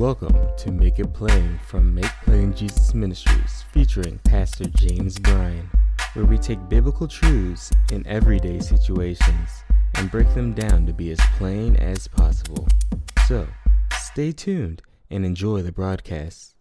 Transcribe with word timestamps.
Welcome 0.00 0.34
to 0.56 0.72
Make 0.72 0.98
It 0.98 1.12
Plain 1.12 1.60
from 1.66 1.94
Make 1.94 2.10
Plain 2.24 2.54
Jesus 2.54 2.94
Ministries, 2.94 3.66
featuring 3.70 4.18
Pastor 4.24 4.64
James 4.64 5.18
Bryan, 5.18 5.68
where 6.14 6.24
we 6.24 6.38
take 6.38 6.70
biblical 6.70 7.06
truths 7.06 7.70
in 7.92 8.06
everyday 8.06 8.60
situations 8.60 9.50
and 9.96 10.10
break 10.10 10.32
them 10.32 10.54
down 10.54 10.86
to 10.86 10.94
be 10.94 11.10
as 11.10 11.20
plain 11.36 11.76
as 11.76 12.08
possible. 12.08 12.66
So, 13.28 13.46
stay 14.00 14.32
tuned 14.32 14.80
and 15.10 15.26
enjoy 15.26 15.60
the 15.60 15.70
broadcast. 15.70 16.54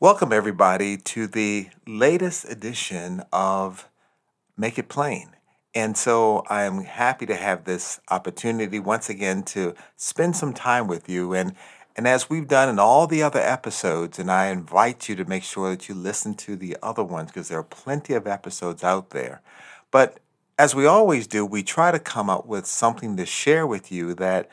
Welcome, 0.00 0.32
everybody, 0.32 0.96
to 0.96 1.26
the 1.26 1.68
latest 1.86 2.50
edition 2.50 3.22
of 3.34 3.86
Make 4.56 4.78
It 4.78 4.88
Plain. 4.88 5.36
And 5.74 5.96
so 5.96 6.44
I'm 6.48 6.84
happy 6.84 7.26
to 7.26 7.36
have 7.36 7.64
this 7.64 8.00
opportunity 8.10 8.80
once 8.80 9.08
again 9.08 9.42
to 9.44 9.74
spend 9.96 10.34
some 10.36 10.54
time 10.54 10.86
with 10.86 11.08
you. 11.08 11.34
And, 11.34 11.54
and 11.94 12.08
as 12.08 12.30
we've 12.30 12.48
done 12.48 12.68
in 12.68 12.78
all 12.78 13.06
the 13.06 13.22
other 13.22 13.40
episodes, 13.40 14.18
and 14.18 14.30
I 14.30 14.46
invite 14.46 15.08
you 15.08 15.14
to 15.16 15.24
make 15.24 15.42
sure 15.42 15.70
that 15.70 15.88
you 15.88 15.94
listen 15.94 16.34
to 16.36 16.56
the 16.56 16.76
other 16.82 17.04
ones 17.04 17.30
because 17.30 17.48
there 17.48 17.58
are 17.58 17.64
plenty 17.64 18.14
of 18.14 18.26
episodes 18.26 18.82
out 18.82 19.10
there. 19.10 19.42
But 19.90 20.20
as 20.58 20.74
we 20.74 20.86
always 20.86 21.26
do, 21.26 21.46
we 21.46 21.62
try 21.62 21.90
to 21.92 21.98
come 21.98 22.28
up 22.28 22.46
with 22.46 22.66
something 22.66 23.16
to 23.16 23.26
share 23.26 23.66
with 23.66 23.92
you 23.92 24.14
that 24.14 24.50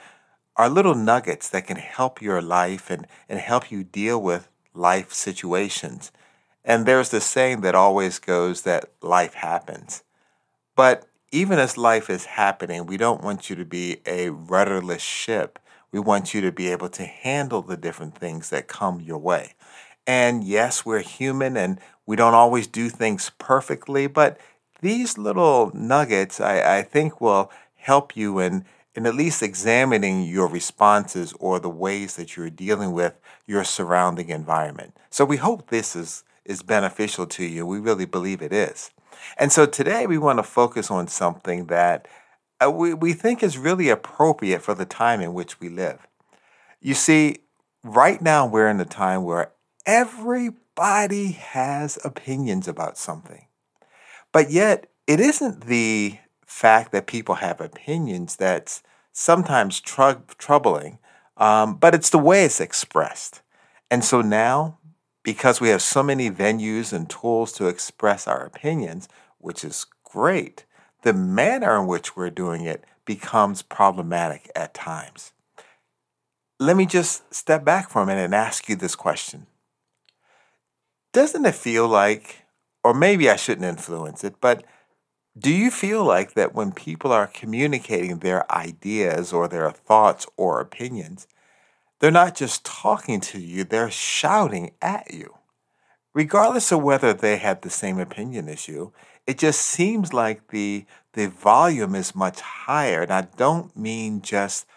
are 0.56 0.70
little 0.70 0.96
nuggets 0.96 1.50
that 1.50 1.68
can 1.68 1.78
help 1.78 2.22
your 2.22 2.42
life 2.42 2.90
and, 2.90 3.08
and 3.28 3.40
help 3.40 3.72
you 3.72 3.84
deal 3.84 4.22
with 4.22 4.50
life 4.74 5.12
situations. 5.12 6.12
And 6.64 6.86
there's 6.86 7.10
this 7.10 7.26
saying 7.26 7.62
that 7.62 7.76
always 7.76 8.20
goes 8.20 8.62
that 8.62 8.92
life 9.02 9.34
happens. 9.36 10.04
But 10.76 11.08
even 11.32 11.60
as 11.60 11.78
life 11.78 12.10
is 12.10 12.26
happening, 12.26 12.86
we 12.86 12.98
don't 12.98 13.24
want 13.24 13.50
you 13.50 13.56
to 13.56 13.66
be 13.66 13.98
a 14.06 14.30
rudderless 14.30 15.02
ship. 15.02 15.60
We 15.92 16.00
want 16.00 16.34
you 16.34 16.42
to 16.42 16.52
be 16.52 16.70
able 16.70 16.90
to 16.90 17.06
handle 17.06 17.62
the 17.62 17.78
different 17.78 18.18
things 18.18 18.50
that 18.50 18.68
come 18.68 19.00
your 19.00 19.18
way. 19.18 19.54
And 20.06 20.44
yes, 20.44 20.86
we're 20.86 21.00
human 21.00 21.58
and 21.58 21.80
we 22.06 22.16
don't 22.16 22.34
always 22.34 22.68
do 22.68 22.90
things 22.90 23.32
perfectly, 23.40 24.08
but 24.08 24.40
these 24.82 25.18
little 25.18 25.72
nuggets 25.74 26.40
I, 26.40 26.78
I 26.78 26.82
think 26.84 27.20
will 27.20 27.52
help 27.76 28.16
you 28.16 28.40
in, 28.40 28.66
in 28.94 29.06
at 29.06 29.16
least 29.16 29.42
examining 29.42 30.24
your 30.24 30.48
responses 30.48 31.34
or 31.40 31.60
the 31.60 31.70
ways 31.70 32.16
that 32.18 32.36
you're 32.36 32.50
dealing 32.50 32.92
with 32.92 33.20
your 33.48 33.64
surrounding 33.64 34.30
environment. 34.30 34.96
So 35.10 35.26
we 35.26 35.38
hope 35.38 35.70
this 35.70 35.96
is, 35.96 36.24
is 36.44 36.62
beneficial 36.62 37.26
to 37.28 37.44
you. 37.44 37.66
We 37.66 37.80
really 37.80 38.06
believe 38.06 38.42
it 38.42 38.54
is. 38.54 38.92
And 39.38 39.52
so 39.52 39.66
today 39.66 40.08
we 40.08 40.18
want 40.18 40.40
to 40.40 40.44
focus 40.44 40.90
on 40.92 41.08
something 41.08 41.66
that 41.68 42.08
uh, 42.64 42.72
we, 42.72 42.94
we 42.94 43.14
think 43.14 43.44
is 43.44 43.58
really 43.58 43.90
appropriate 43.90 44.62
for 44.62 44.74
the 44.74 44.86
time 44.86 45.22
in 45.22 45.34
which 45.34 45.60
we 45.60 45.70
live. 45.70 46.08
You 46.82 46.94
see, 46.94 47.38
right 47.84 48.22
now 48.22 48.46
we're 48.46 48.70
in 48.70 48.80
a 48.80 48.86
time 48.86 49.24
where 49.24 49.52
everybody 49.86 51.32
has 51.32 52.00
opinions 52.04 52.68
about 52.68 52.98
something. 52.98 53.48
But 54.32 54.52
yet, 54.52 54.88
it 55.08 55.20
isn't 55.20 55.66
the 55.66 56.20
fact 56.46 56.92
that 56.92 57.08
people 57.08 57.36
have 57.36 57.62
opinions 57.62 58.36
that's 58.36 58.82
sometimes 59.12 59.80
tr- 59.80 60.24
troubling, 60.38 61.00
um, 61.38 61.76
but 61.76 61.96
it's 61.96 62.10
the 62.10 62.20
way 62.20 62.46
it's 62.46 62.60
expressed. 62.60 63.42
And 63.90 64.04
so 64.04 64.22
now 64.22 64.80
because 65.26 65.60
we 65.60 65.70
have 65.70 65.82
so 65.82 66.04
many 66.04 66.30
venues 66.30 66.94
and 66.94 67.10
tools 67.10 67.52
to 67.54 67.68
express 67.68 68.28
our 68.28 68.46
opinions, 68.46 69.10
which 69.40 69.66
is 69.66 69.88
great, 70.04 70.66
the 71.02 71.14
manner 71.14 71.78
in 71.82 71.88
which 71.88 72.16
we're 72.16 72.30
doing 72.30 72.64
it 72.64 72.86
becomes 73.06 73.64
problematic 73.64 74.52
at 74.56 74.76
times. 74.76 75.34
Let 76.60 76.78
me 76.78 76.86
just 76.86 77.34
step 77.34 77.66
back 77.66 77.90
for 77.90 78.04
a 78.04 78.06
minute 78.06 78.26
and 78.26 78.36
ask 78.36 78.70
you 78.70 78.76
this 78.76 78.96
question. 78.96 79.48
Doesn't 81.12 81.46
it 81.46 81.56
feel 81.56 81.88
like, 81.88 82.44
or 82.84 82.94
maybe 82.94 83.28
I 83.28 83.36
shouldn't 83.36 83.66
influence 83.66 84.24
it, 84.24 84.36
but 84.40 84.64
do 85.38 85.52
you 85.52 85.72
feel 85.72 86.06
like 86.06 86.36
that 86.36 86.54
when 86.54 86.72
people 86.72 87.12
are 87.12 87.28
communicating 87.28 88.20
their 88.20 88.50
ideas 88.52 89.34
or 89.34 89.48
their 89.48 89.72
thoughts 89.72 90.28
or 90.38 90.62
opinions, 90.62 91.28
they're 92.06 92.12
not 92.12 92.36
just 92.36 92.64
talking 92.64 93.20
to 93.20 93.40
you, 93.40 93.64
they're 93.64 93.90
shouting 93.90 94.70
at 94.80 95.12
you. 95.12 95.40
Regardless 96.14 96.72
of 96.72 96.84
whether 96.84 97.14
they 97.14 97.38
have 97.38 97.62
the 97.62 97.70
same 97.72 97.98
opinion 97.98 98.48
as 98.48 98.68
you, 98.68 98.94
it 99.26 99.40
just 99.40 99.60
seems 99.60 100.14
like 100.14 100.50
the, 100.50 100.86
the 101.14 101.28
volume 101.30 101.96
is 101.96 102.14
much 102.14 102.42
higher. 102.42 103.02
And 103.02 103.12
I 103.12 103.22
don't 103.22 103.76
mean 103.76 104.22
just 104.22 104.68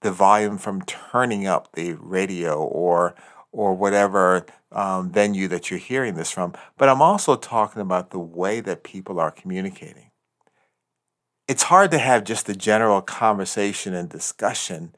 the 0.00 0.10
volume 0.10 0.58
from 0.58 0.82
turning 0.82 1.46
up 1.46 1.70
the 1.74 1.92
radio 1.92 2.60
or, 2.60 3.14
or 3.52 3.74
whatever 3.74 4.44
um, 4.72 5.08
venue 5.08 5.46
that 5.46 5.70
you're 5.70 5.78
hearing 5.78 6.14
this 6.14 6.32
from, 6.32 6.52
but 6.76 6.88
I'm 6.88 7.00
also 7.00 7.36
talking 7.36 7.80
about 7.80 8.10
the 8.10 8.18
way 8.18 8.58
that 8.58 8.82
people 8.82 9.20
are 9.20 9.30
communicating. 9.30 10.10
It's 11.46 11.62
hard 11.62 11.92
to 11.92 11.98
have 11.98 12.24
just 12.24 12.48
a 12.48 12.56
general 12.56 13.02
conversation 13.02 13.94
and 13.94 14.08
discussion 14.08 14.96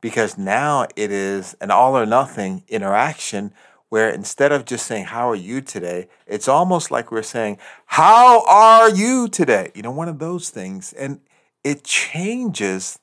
because 0.00 0.38
now 0.38 0.86
it 0.96 1.10
is 1.10 1.56
an 1.60 1.70
all 1.70 1.96
or 1.96 2.06
nothing 2.06 2.64
interaction 2.68 3.52
where 3.88 4.10
instead 4.10 4.52
of 4.52 4.64
just 4.64 4.86
saying, 4.86 5.06
How 5.06 5.28
are 5.30 5.36
you 5.36 5.60
today? 5.60 6.08
it's 6.26 6.48
almost 6.48 6.90
like 6.90 7.10
we're 7.10 7.22
saying, 7.22 7.58
How 7.86 8.44
are 8.46 8.90
you 8.90 9.28
today? 9.28 9.70
You 9.74 9.82
know, 9.82 9.90
one 9.90 10.08
of 10.08 10.18
those 10.18 10.50
things. 10.50 10.92
And 10.92 11.20
it 11.64 11.84
changes 11.84 12.98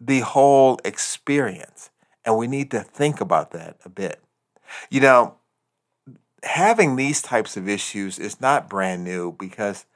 the 0.00 0.20
whole 0.20 0.78
experience. 0.84 1.90
And 2.24 2.36
we 2.36 2.46
need 2.46 2.70
to 2.72 2.80
think 2.80 3.20
about 3.20 3.52
that 3.52 3.76
a 3.84 3.88
bit. 3.88 4.20
You 4.90 5.00
know, 5.00 5.36
having 6.42 6.96
these 6.96 7.22
types 7.22 7.56
of 7.56 7.68
issues 7.68 8.18
is 8.18 8.40
not 8.40 8.68
brand 8.68 9.04
new 9.04 9.32
because 9.32 9.86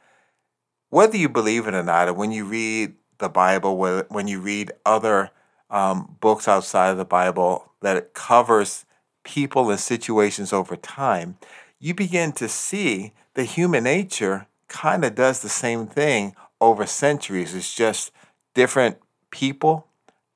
whether 0.91 1.17
you 1.17 1.29
believe 1.29 1.67
it 1.67 1.75
or 1.75 1.83
not, 1.83 2.09
or 2.09 2.13
when 2.13 2.33
you 2.33 2.45
read 2.45 2.95
the 3.19 3.29
Bible, 3.29 3.77
when 4.09 4.29
you 4.29 4.41
read 4.41 4.73
other 4.85 5.31
um, 5.71 6.17
books 6.21 6.49
outside 6.49 6.91
of 6.91 6.99
the 6.99 7.05
Bible 7.05 7.73
that 7.81 7.97
it 7.97 8.15
covers 8.15 8.85
people 9.23 9.71
and 9.71 9.81
situations 9.81 10.53
over 10.53 10.77
time, 10.77 11.37
you 11.79 11.95
begin 11.95 12.33
to 12.33 12.49
see 12.49 13.13
that 13.35 13.45
human 13.45 13.85
nature 13.85 14.47
kind 14.69 15.05
of 15.05 15.15
does 15.15 15.41
the 15.41 15.49
same 15.49 15.87
thing 15.87 16.35
over 16.61 16.87
centuries. 16.87 17.55
It's 17.55 17.75
just 17.75 18.13
different 18.55 18.99
people, 19.31 19.87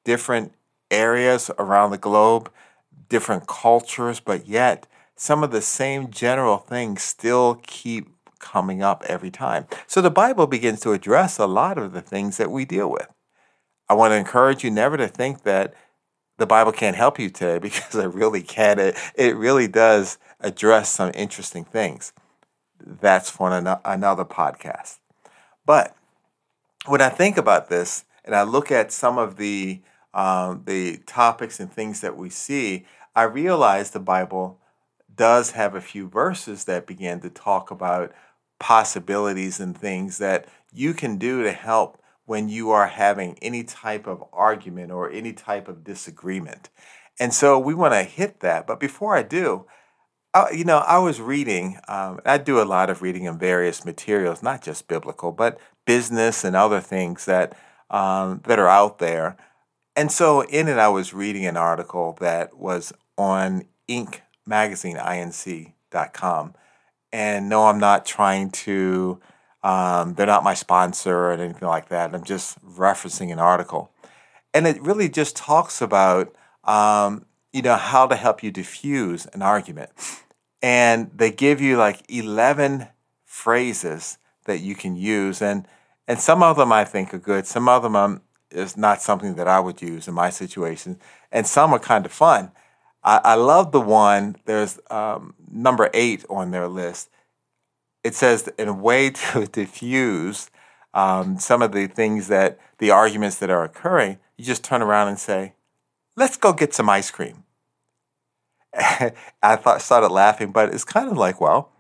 different 0.05 0.53
areas 0.91 1.51
around 1.59 1.91
the 1.91 1.99
globe, 1.99 2.51
different 3.09 3.47
cultures, 3.47 4.21
but 4.21 4.47
yet 4.47 4.87
some 5.17 5.45
of 5.45 5.51
the 5.51 5.63
same 5.63 6.11
general 6.11 6.59
things 6.59 7.03
still 7.03 7.61
keep 7.67 8.09
coming 8.39 8.83
up 8.83 9.05
every 9.07 9.31
time. 9.31 9.67
So 9.87 10.01
the 10.01 10.11
Bible 10.11 10.47
begins 10.47 10.81
to 10.81 10.93
address 10.93 11.39
a 11.39 11.47
lot 11.47 11.79
of 11.79 11.93
the 11.93 12.03
things 12.03 12.37
that 12.37 12.51
we 12.51 12.65
deal 12.65 12.91
with. 12.91 13.09
I 13.89 13.95
want 13.95 14.13
to 14.13 14.17
encourage 14.17 14.65
you 14.65 14.71
never 14.71 14.97
to 14.97 15.09
think 15.09 15.43
that 15.43 15.75
the 16.39 16.47
Bible 16.47 16.73
can't 16.73 16.97
help 16.97 17.19
you 17.19 17.31
today 17.31 17.59
because 17.63 17.95
it 17.95 18.13
really 18.13 18.43
can. 18.43 18.79
It, 18.79 18.97
it 19.15 19.37
really 19.37 19.69
does 19.69 20.19
address 20.41 20.91
some 20.91 21.11
interesting 21.15 21.65
things. 21.65 22.13
That's 22.79 23.31
for 23.31 23.51
an, 23.51 23.77
another 23.85 24.25
podcast. 24.25 24.99
But 25.65 25.97
when 26.87 27.01
I 27.01 27.09
think 27.09 27.37
about 27.37 27.69
this 27.69 28.05
and 28.25 28.35
I 28.35 28.43
look 28.43 28.71
at 28.71 28.93
some 28.93 29.19
of 29.19 29.37
the 29.37 29.81
um, 30.13 30.63
the 30.65 30.99
topics 31.07 31.59
and 31.59 31.73
things 31.73 32.01
that 32.01 32.17
we 32.17 32.31
see, 32.31 32.87
I 33.17 33.25
realize 33.25 33.91
the 33.91 33.99
Bible 33.99 34.61
does 35.13 35.53
have 35.53 35.75
a 35.75 35.81
few 35.81 36.09
verses 36.09 36.65
that 36.65 36.87
begin 36.87 37.21
to 37.21 37.31
talk 37.31 37.73
about 37.73 38.13
possibilities 38.61 39.59
and 39.59 39.77
things 39.77 40.19
that 40.19 40.47
you 40.73 40.95
can 40.95 41.17
do 41.17 41.43
to 41.43 41.51
help 41.51 42.01
when 42.27 42.49
you 42.49 42.71
are 42.71 42.87
having 42.87 43.39
any 43.43 43.63
type 43.63 44.07
of 44.07 44.25
argument 44.33 44.91
or 44.91 45.11
any 45.11 45.33
type 45.33 45.69
of 45.69 45.85
disagreement. 45.85 46.71
And 47.21 47.33
so 47.33 47.59
we 47.59 47.75
want 47.75 47.95
to 47.95 48.03
hit 48.03 48.41
that. 48.41 48.67
But 48.67 48.81
before 48.81 49.17
I 49.17 49.23
do, 49.23 49.67
I, 50.33 50.51
you 50.51 50.65
know, 50.65 50.79
I 50.79 50.99
was 50.99 51.21
reading, 51.21 51.79
um, 51.87 52.21
I 52.25 52.39
do 52.39 52.61
a 52.61 52.65
lot 52.65 52.91
of 52.91 53.03
reading 53.03 53.25
in 53.25 53.39
various 53.39 53.85
materials, 53.85 54.43
not 54.43 54.63
just 54.63 54.89
biblical, 54.89 55.31
but 55.31 55.61
business 55.85 56.45
and 56.45 56.57
other 56.57 56.81
things 56.81 57.27
that, 57.27 57.57
um, 57.91 58.41
that 58.47 58.59
are 58.59 58.69
out 58.69 58.99
there. 58.99 59.37
And 59.95 60.11
so 60.11 60.43
in 60.43 60.67
it, 60.67 60.79
I 60.79 60.89
was 60.89 61.15
reading 61.15 61.47
an 61.47 61.57
article 61.57 62.17
that 62.21 62.57
was 62.57 62.93
on 63.17 63.65
Inc. 63.89 64.21
magazine, 64.45 64.97
inc.com. 64.97 66.55
And 67.13 67.49
no, 67.49 67.67
I'm 67.67 67.79
not 67.79 68.05
trying 68.05 68.51
to 68.51 69.21
um, 69.65 70.15
they're 70.15 70.27
not 70.27 70.45
my 70.45 70.55
sponsor 70.55 71.17
or 71.17 71.33
anything 71.33 71.67
like 71.67 71.89
that. 71.89 72.15
I'm 72.15 72.23
just 72.23 72.65
referencing 72.65 73.33
an 73.33 73.39
article. 73.41 73.91
And 74.53 74.67
it 74.67 74.81
really 74.81 75.09
just 75.09 75.35
talks 75.35 75.81
about, 75.81 76.33
um, 76.65 77.25
you 77.53 77.63
know, 77.63 77.75
how 77.77 78.07
to 78.07 78.15
help 78.15 78.43
you 78.43 78.51
diffuse 78.51 79.27
an 79.27 79.43
argument. 79.43 79.91
And 80.63 81.11
they 81.15 81.31
give 81.31 81.61
you 81.61 81.77
like 81.77 82.03
11 82.09 82.89
phrases 83.25 84.19
that 84.45 84.61
you 84.61 84.75
can 84.75 84.97
use. 84.97 85.41
And, 85.41 85.67
and 86.07 86.21
some 86.21 86.43
of 86.43 86.57
them 86.57 86.71
I 86.71 86.85
think 86.85 87.15
are 87.15 87.19
good. 87.19 87.47
Some 87.47 87.69
of 87.69 87.83
them 87.83 87.97
I'm, 87.97 88.21
is 88.51 88.77
not 88.77 89.01
something 89.01 89.35
that 89.37 89.49
I 89.49 89.61
would 89.61 89.83
use 89.83 90.07
in 90.07 90.15
my 90.15 90.31
situation, 90.31 90.99
and 91.33 91.47
some 91.47 91.73
are 91.73 91.79
kind 91.79 92.07
of 92.07 92.13
fun. 92.13 92.53
I, 93.03 93.21
I 93.25 93.35
love 93.35 93.73
the 93.73 93.81
one. 93.81 94.37
There's 94.45 94.79
um, 94.91 95.35
number 95.51 95.91
eight 95.93 96.25
on 96.31 96.51
their 96.53 96.69
list. 96.69 97.11
It 98.05 98.15
says 98.15 98.49
in 98.59 98.69
a 98.69 98.73
way 98.73 99.11
to 99.33 99.47
diffuse 99.47 100.51
um, 100.93 101.39
some 101.39 101.63
of 101.63 101.73
the 101.73 101.89
things 101.89 102.29
that 102.29 102.59
the 102.79 102.91
arguments 102.91 103.39
that 103.39 103.51
are 103.51 103.65
occurring, 103.65 104.19
you 104.37 104.45
just 104.45 104.63
turn 104.63 104.83
around 104.83 105.09
and 105.09 105.19
say, 105.19 105.55
"Let's 106.17 106.37
go 106.37 106.53
get 106.53 106.75
some 106.75 106.89
ice 106.89 107.11
cream." 107.11 107.45
I 109.43 109.57
thought 109.57 109.83
started 109.83 110.09
laughing, 110.09 110.53
but 110.53 110.73
it's 110.75 110.85
kind 110.85 111.11
of 111.11 111.17
like, 111.17 111.41
well, 111.41 111.71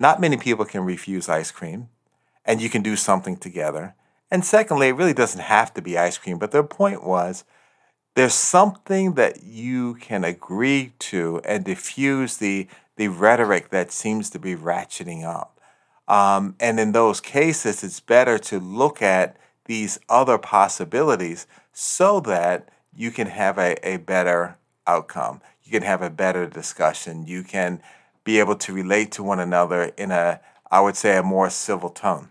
not 0.00 0.20
many 0.20 0.36
people 0.36 0.64
can 0.64 0.84
refuse 0.84 1.28
ice 1.28 1.50
cream, 1.50 1.88
and 2.44 2.60
you 2.60 2.68
can 2.68 2.82
do 2.82 2.96
something 2.96 3.36
together. 3.36 3.94
And 4.30 4.44
secondly, 4.44 4.88
it 4.88 4.96
really 4.96 5.12
doesn't 5.12 5.42
have 5.42 5.74
to 5.74 5.82
be 5.82 5.98
ice 5.98 6.16
cream, 6.18 6.38
but 6.38 6.50
their 6.50 6.62
point 6.62 7.04
was 7.04 7.44
there's 8.14 8.34
something 8.34 9.14
that 9.14 9.42
you 9.42 9.94
can 9.94 10.24
agree 10.24 10.92
to 10.98 11.40
and 11.44 11.64
diffuse 11.64 12.38
the 12.38 12.66
the 12.96 13.08
rhetoric 13.08 13.70
that 13.70 13.92
seems 13.92 14.30
to 14.30 14.38
be 14.38 14.54
ratcheting 14.54 15.24
up. 15.24 15.60
Um, 16.08 16.56
and 16.60 16.78
in 16.78 16.92
those 16.92 17.20
cases, 17.20 17.82
it's 17.82 18.00
better 18.00 18.38
to 18.38 18.60
look 18.60 19.00
at 19.00 19.36
these 19.66 19.98
other 20.08 20.38
possibilities 20.38 21.46
so 21.72 22.20
that 22.20 22.68
you 22.94 23.10
can 23.10 23.28
have 23.28 23.58
a, 23.58 23.76
a 23.88 23.96
better 23.98 24.56
outcome. 24.86 25.40
You 25.62 25.72
can 25.72 25.82
have 25.82 26.02
a 26.02 26.10
better 26.10 26.46
discussion. 26.46 27.26
You 27.26 27.42
can 27.42 27.80
be 28.24 28.38
able 28.38 28.56
to 28.56 28.72
relate 28.72 29.12
to 29.12 29.22
one 29.22 29.40
another 29.40 29.84
in 29.96 30.10
a, 30.10 30.40
I 30.70 30.80
would 30.80 30.96
say, 30.96 31.16
a 31.16 31.22
more 31.22 31.50
civil 31.50 31.90
tone. 31.90 32.28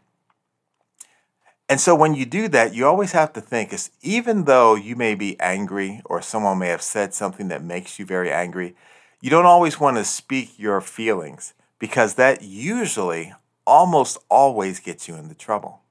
And 1.67 1.79
so 1.79 1.95
when 1.95 2.15
you 2.15 2.25
do 2.25 2.49
that, 2.49 2.73
you 2.73 2.85
always 2.85 3.13
have 3.13 3.31
to 3.33 3.41
think 3.41 3.71
is 3.71 3.91
even 4.01 4.43
though 4.43 4.75
you 4.75 4.97
may 4.97 5.15
be 5.15 5.39
angry 5.39 6.01
or 6.03 6.21
someone 6.21 6.59
may 6.59 6.67
have 6.67 6.81
said 6.81 7.13
something 7.13 7.47
that 7.47 7.63
makes 7.63 7.97
you 7.97 8.05
very 8.05 8.29
angry, 8.29 8.75
you 9.21 9.29
don't 9.29 9.45
always 9.45 9.79
want 9.79 9.97
to 9.97 10.03
speak 10.03 10.57
your 10.57 10.81
feelings 10.81 11.53
because 11.79 12.15
that 12.15 12.41
usually 12.41 13.33
almost 13.65 14.17
always 14.29 14.79
gets 14.79 15.07
you 15.07 15.15
into 15.15 15.35
trouble. 15.35 15.81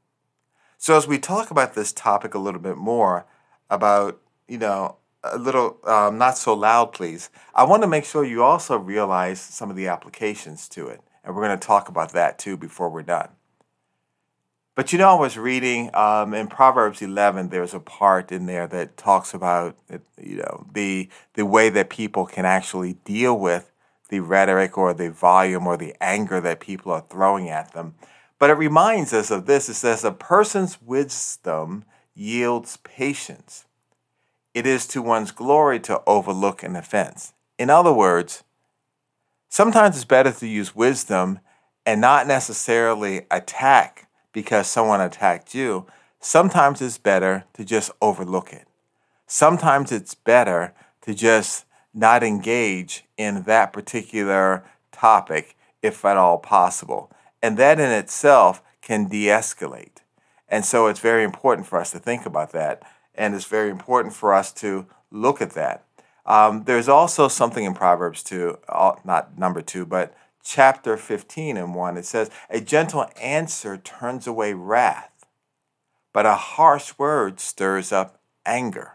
So 0.76 0.96
as 0.96 1.06
we 1.06 1.18
talk 1.18 1.50
about 1.50 1.74
this 1.74 1.92
topic 1.92 2.34
a 2.34 2.38
little 2.38 2.60
bit 2.60 2.76
more 2.76 3.26
about, 3.70 4.20
you 4.48 4.58
know, 4.58 4.96
a 5.22 5.38
little 5.38 5.78
um, 5.84 6.18
not 6.18 6.38
so 6.38 6.54
loud, 6.54 6.92
please. 6.92 7.30
I 7.54 7.64
want 7.64 7.82
to 7.82 7.88
make 7.88 8.04
sure 8.04 8.24
you 8.24 8.42
also 8.42 8.78
realize 8.78 9.40
some 9.40 9.70
of 9.70 9.76
the 9.76 9.88
applications 9.88 10.68
to 10.70 10.88
it. 10.88 11.00
And 11.22 11.34
we're 11.34 11.46
going 11.46 11.58
to 11.58 11.66
talk 11.66 11.88
about 11.88 12.12
that 12.12 12.38
too 12.38 12.56
before 12.56 12.88
we're 12.88 13.02
done. 13.02 13.28
But 14.80 14.94
you 14.94 14.98
know, 14.98 15.10
I 15.10 15.20
was 15.20 15.36
reading 15.36 15.94
um, 15.94 16.32
in 16.32 16.46
Proverbs 16.46 17.02
11. 17.02 17.50
There's 17.50 17.74
a 17.74 17.80
part 17.80 18.32
in 18.32 18.46
there 18.46 18.66
that 18.68 18.96
talks 18.96 19.34
about 19.34 19.76
you 20.18 20.36
know 20.36 20.66
the 20.72 21.10
the 21.34 21.44
way 21.44 21.68
that 21.68 21.90
people 21.90 22.24
can 22.24 22.46
actually 22.46 22.94
deal 23.04 23.38
with 23.38 23.72
the 24.08 24.20
rhetoric 24.20 24.78
or 24.78 24.94
the 24.94 25.10
volume 25.10 25.66
or 25.66 25.76
the 25.76 25.94
anger 26.00 26.40
that 26.40 26.60
people 26.60 26.92
are 26.92 27.04
throwing 27.10 27.50
at 27.50 27.74
them. 27.74 27.94
But 28.38 28.48
it 28.48 28.54
reminds 28.54 29.12
us 29.12 29.30
of 29.30 29.44
this. 29.44 29.68
It 29.68 29.74
says 29.74 30.02
a 30.02 30.12
person's 30.12 30.80
wisdom 30.80 31.84
yields 32.14 32.78
patience. 32.78 33.66
It 34.54 34.66
is 34.66 34.86
to 34.86 35.02
one's 35.02 35.30
glory 35.30 35.78
to 35.80 36.00
overlook 36.06 36.62
an 36.62 36.74
offense. 36.74 37.34
In 37.58 37.68
other 37.68 37.92
words, 37.92 38.44
sometimes 39.50 39.96
it's 39.96 40.06
better 40.06 40.32
to 40.32 40.46
use 40.46 40.74
wisdom 40.74 41.40
and 41.84 42.00
not 42.00 42.26
necessarily 42.26 43.26
attack 43.30 44.06
because 44.32 44.66
someone 44.66 45.00
attacked 45.00 45.54
you, 45.54 45.86
sometimes 46.20 46.80
it's 46.80 46.98
better 46.98 47.44
to 47.54 47.64
just 47.64 47.90
overlook 48.00 48.52
it. 48.52 48.66
Sometimes 49.26 49.92
it's 49.92 50.14
better 50.14 50.74
to 51.02 51.14
just 51.14 51.64
not 51.94 52.22
engage 52.22 53.04
in 53.16 53.42
that 53.42 53.72
particular 53.72 54.64
topic 54.92 55.56
if 55.82 56.04
at 56.04 56.16
all 56.16 56.38
possible. 56.38 57.10
And 57.42 57.56
that 57.56 57.80
in 57.80 57.90
itself 57.90 58.62
can 58.82 59.08
de 59.08 59.26
escalate. 59.26 59.98
And 60.48 60.64
so 60.64 60.88
it's 60.88 61.00
very 61.00 61.24
important 61.24 61.66
for 61.66 61.78
us 61.78 61.92
to 61.92 61.98
think 61.98 62.26
about 62.26 62.52
that. 62.52 62.82
And 63.14 63.34
it's 63.34 63.44
very 63.44 63.70
important 63.70 64.14
for 64.14 64.34
us 64.34 64.52
to 64.54 64.86
look 65.10 65.40
at 65.40 65.52
that. 65.52 65.84
Um, 66.26 66.64
there's 66.64 66.88
also 66.88 67.28
something 67.28 67.64
in 67.64 67.74
Proverbs 67.74 68.22
2, 68.22 68.58
not 69.04 69.38
number 69.38 69.62
2, 69.62 69.86
but 69.86 70.14
chapter 70.42 70.96
15 70.96 71.56
and 71.56 71.74
1, 71.74 71.96
it 71.96 72.04
says, 72.04 72.30
A 72.48 72.60
gentle 72.60 73.06
answer 73.20 73.76
turns 73.76 74.26
away 74.26 74.54
wrath, 74.54 75.26
but 76.12 76.26
a 76.26 76.34
harsh 76.34 76.94
word 76.98 77.40
stirs 77.40 77.92
up 77.92 78.20
anger. 78.44 78.92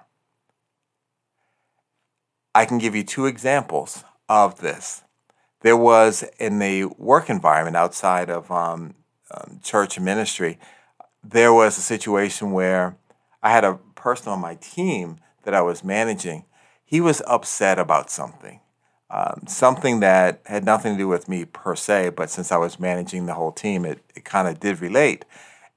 I 2.54 2.66
can 2.66 2.78
give 2.78 2.96
you 2.96 3.04
two 3.04 3.26
examples 3.26 4.04
of 4.30 4.60
this. 4.60 5.04
There 5.62 5.78
was 5.78 6.24
in 6.40 6.60
the 6.60 6.86
work 6.86 7.30
environment 7.30 7.76
outside 7.76 8.30
of 8.30 8.52
um, 8.52 8.96
um, 9.32 9.60
church 9.64 10.00
ministry, 10.00 10.60
there 11.24 11.54
was 11.54 11.78
a 11.78 11.82
situation 11.82 12.52
where 12.52 12.98
I 13.42 13.52
had 13.52 13.64
a 13.64 13.80
person 13.96 14.32
on 14.32 14.40
my 14.40 14.56
team 14.56 15.18
that 15.44 15.54
I 15.54 15.62
was 15.62 15.84
managing. 15.84 16.46
He 16.84 17.02
was 17.02 17.22
upset 17.28 17.80
about 17.80 18.10
something 18.10 18.60
um, 19.10 19.44
something 19.48 20.00
that 20.00 20.42
had 20.46 20.66
nothing 20.66 20.94
to 20.94 20.98
do 20.98 21.08
with 21.08 21.30
me 21.30 21.46
per 21.46 21.76
se, 21.76 22.10
but 22.10 22.30
since 22.30 22.52
I 22.52 22.58
was 22.58 22.80
managing 22.80 23.26
the 23.26 23.36
whole 23.36 23.52
team, 23.52 23.86
it, 23.86 24.00
it 24.16 24.26
kind 24.26 24.48
of 24.48 24.60
did 24.60 24.82
relate. 24.82 25.26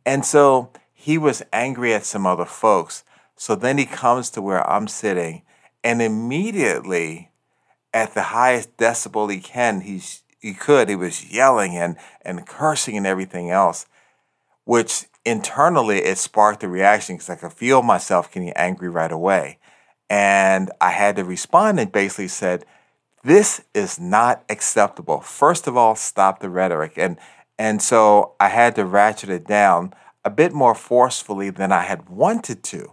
And 0.07 0.25
so 0.25 0.71
he 0.93 1.19
was 1.19 1.43
angry 1.53 1.93
at 1.93 2.05
some 2.05 2.27
other 2.27 2.47
folks. 2.47 3.05
So 3.37 3.55
then 3.55 3.79
he 3.79 3.87
comes 3.87 4.31
to 4.31 4.43
where 4.43 4.69
I'm 4.69 4.89
sitting, 4.89 5.43
and 5.85 6.03
immediately, 6.03 7.31
at 7.95 8.15
the 8.15 8.23
highest 8.23 8.77
decibel 8.77 9.33
he 9.33 9.41
can, 9.41 9.83
he's 9.83 10.23
he 10.41 10.55
could, 10.55 10.89
he 10.89 10.97
was 10.97 11.33
yelling 11.33 11.77
and, 11.77 11.97
and 12.23 12.47
cursing 12.47 12.97
and 12.97 13.07
everything 13.07 13.51
else, 13.51 13.87
which 14.65 15.07
internally 15.25 15.99
it 15.99 16.17
sparked 16.17 16.61
the 16.61 16.69
reaction 16.69 17.17
because 17.17 17.31
I 17.31 17.37
could 17.37 17.53
feel 17.53 17.83
myself 17.83 18.33
getting 18.33 18.53
angry 18.53 18.89
right 18.89 19.11
away. 19.11 19.59
And 20.09 20.71
I 20.81 20.91
had 20.91 21.17
to 21.17 21.25
respond 21.25 21.81
and 21.81 21.91
basically 21.91 22.29
said, 22.29 22.65
this 23.25 23.63
is 23.75 23.99
not 23.99 24.45
acceptable. 24.49 25.21
First 25.21 25.67
of 25.67 25.77
all, 25.77 25.95
stop 25.95 26.41
the 26.41 26.49
rhetoric. 26.49 26.95
And, 26.97 27.19
and 27.59 27.83
so 27.83 28.35
I 28.39 28.49
had 28.49 28.77
to 28.77 28.85
ratchet 28.85 29.29
it 29.29 29.47
down 29.47 29.93
a 30.25 30.31
bit 30.31 30.53
more 30.53 30.75
forcefully 30.75 31.51
than 31.51 31.73
I 31.73 31.83
had 31.83 32.09
wanted 32.09 32.63
to, 32.65 32.93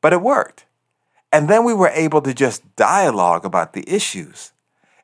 but 0.00 0.12
it 0.12 0.22
worked. 0.22 0.66
And 1.32 1.48
then 1.48 1.64
we 1.64 1.74
were 1.74 1.88
able 1.88 2.22
to 2.22 2.34
just 2.34 2.76
dialogue 2.76 3.44
about 3.44 3.72
the 3.72 3.84
issues. 3.92 4.52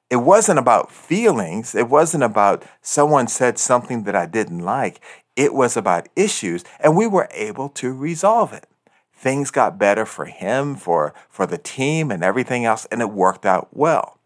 It 0.09 0.17
wasn't 0.17 0.59
about 0.59 0.91
feelings. 0.91 1.75
It 1.75 1.89
wasn't 1.89 2.25
about 2.25 2.65
someone 2.83 3.29
said 3.29 3.59
something 3.59 4.05
that 4.05 4.17
I 4.17 4.27
didn't 4.27 4.61
like. 4.61 5.01
It 5.37 5.55
was 5.55 5.77
about 5.77 6.09
issues, 6.17 6.65
and 6.81 6.97
we 6.97 7.07
were 7.07 7.29
able 7.33 7.69
to 7.71 7.93
resolve 7.93 8.53
it. 8.53 8.67
Things 9.13 9.51
got 9.51 9.79
better 9.79 10.07
for 10.07 10.25
him, 10.25 10.75
for, 10.77 11.15
for 11.29 11.47
the 11.47 11.59
team, 11.59 12.11
and 12.11 12.25
everything 12.25 12.65
else, 12.65 12.87
and 12.87 13.01
it 13.01 13.11
worked 13.11 13.47
out 13.47 13.69
well 13.73 14.20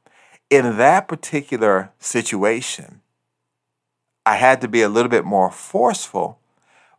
in 0.50 0.76
that 0.76 1.08
particular 1.08 1.90
situation, 1.98 3.00
I 4.26 4.36
had 4.36 4.60
to 4.60 4.68
be 4.68 4.82
a 4.82 4.88
little 4.88 5.10
bit 5.10 5.24
more 5.24 5.50
forceful, 5.50 6.38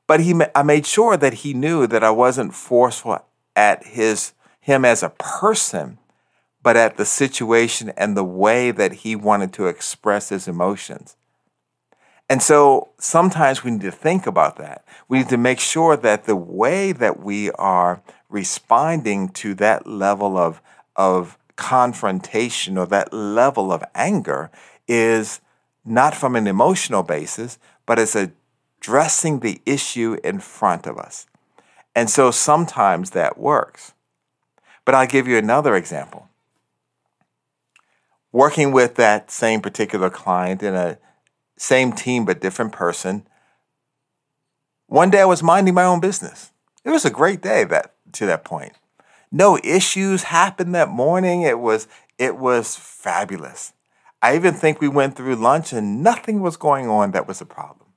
but 0.08 0.20
he, 0.20 0.40
I 0.54 0.64
made 0.64 0.86
sure 0.86 1.18
that 1.18 1.36
he 1.36 1.54
knew 1.54 1.88
that 1.88 2.04
I 2.04 2.12
wasn't 2.12 2.54
forceful 2.54 3.26
at 3.56 3.86
his 3.86 4.34
him 4.60 4.84
as 4.84 5.04
a 5.04 5.10
person, 5.10 6.00
but 6.64 6.76
at 6.76 6.98
the 6.98 7.06
situation 7.06 7.90
and 7.96 8.18
the 8.18 8.24
way 8.24 8.72
that 8.72 8.94
he 8.94 9.16
wanted 9.16 9.54
to 9.54 9.68
express 9.68 10.30
his 10.30 10.48
emotions. 10.48 11.16
And 12.28 12.42
so 12.42 12.90
sometimes 12.98 13.64
we 13.64 13.70
need 13.70 13.82
to 13.82 13.92
think 13.92 14.26
about 14.26 14.58
that. 14.58 14.84
We 15.08 15.20
need 15.20 15.30
to 15.30 15.38
make 15.38 15.60
sure 15.60 15.96
that 15.96 16.26
the 16.26 16.36
way 16.36 16.92
that 16.92 17.20
we 17.20 17.52
are 17.52 18.02
responding 18.28 19.30
to 19.30 19.54
that 19.54 19.86
level 19.86 20.36
of, 20.36 20.62
of 20.96 21.38
confrontation 21.56 22.78
or 22.78 22.86
that 22.88 23.14
level 23.14 23.72
of 23.72 23.84
anger 23.94 24.52
is 24.88 25.40
not 25.84 26.16
from 26.16 26.36
an 26.36 26.48
emotional 26.48 27.04
basis, 27.04 27.58
but 27.86 28.00
it's 28.00 28.16
addressing 28.16 29.40
the 29.40 29.62
issue 29.66 30.18
in 30.24 30.40
front 30.40 30.88
of 30.88 30.98
us. 30.98 31.28
And 31.96 32.10
so 32.10 32.32
sometimes 32.32 33.12
that 33.12 33.38
works. 33.38 33.94
But 34.84 34.96
I'll 34.96 35.08
give 35.08 35.28
you 35.28 35.38
another 35.38 35.76
example. 35.76 36.28
Working 38.32 38.72
with 38.72 38.96
that 38.96 39.32
same 39.32 39.62
particular 39.62 40.10
client 40.10 40.62
in 40.62 40.76
a 40.76 40.98
same 41.58 41.94
team 41.94 42.26
but 42.26 42.42
different 42.42 42.74
person, 42.74 43.26
one 44.88 45.10
day 45.10 45.22
I 45.22 45.26
was 45.26 45.42
minding 45.42 45.74
my 45.74 45.86
own 45.86 46.02
business. 46.02 46.52
It 46.84 46.90
was 46.90 47.06
a 47.06 47.10
great 47.10 47.42
day 47.42 47.64
that 47.64 47.94
to 48.14 48.26
that 48.26 48.44
point 48.44 48.74
no 49.32 49.60
issues 49.64 50.24
happened 50.24 50.76
that 50.76 50.90
morning. 50.90 51.42
It 51.42 51.60
was 51.60 51.88
it 52.18 52.38
was 52.38 52.76
fabulous. 52.76 53.74
I 54.22 54.36
even 54.36 54.54
think 54.54 54.82
we 54.82 54.88
went 54.88 55.16
through 55.16 55.36
lunch 55.36 55.74
and 55.74 56.02
nothing 56.02 56.42
was 56.42 56.58
going 56.58 56.88
on 56.88 57.12
that 57.12 57.28
was 57.28 57.42
a 57.42 57.46
problem. 57.46 57.90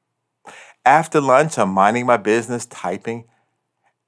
After 0.85 1.21
lunch, 1.21 1.59
I'm 1.59 1.71
minding 1.71 2.07
my 2.07 2.17
business, 2.17 2.67
typing, 2.67 3.25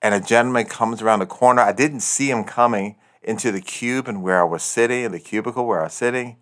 and 0.02 0.14
a 0.14 0.20
gentleman 0.20 0.66
comes 0.66 1.02
around 1.02 1.20
the 1.20 1.26
corner. 1.26 1.62
I 1.62 1.72
didn't 1.72 2.00
see 2.00 2.30
him 2.30 2.44
coming 2.44 2.96
into 3.22 3.52
the 3.52 3.60
cube 3.60 4.08
and 4.08 4.22
where 4.22 4.40
I 4.40 4.44
was 4.44 4.62
sitting, 4.62 5.04
in 5.04 5.12
the 5.12 5.20
cubicle 5.20 5.66
where 5.66 5.80
I 5.80 5.84
was 5.84 5.94
sitting, 5.94 6.36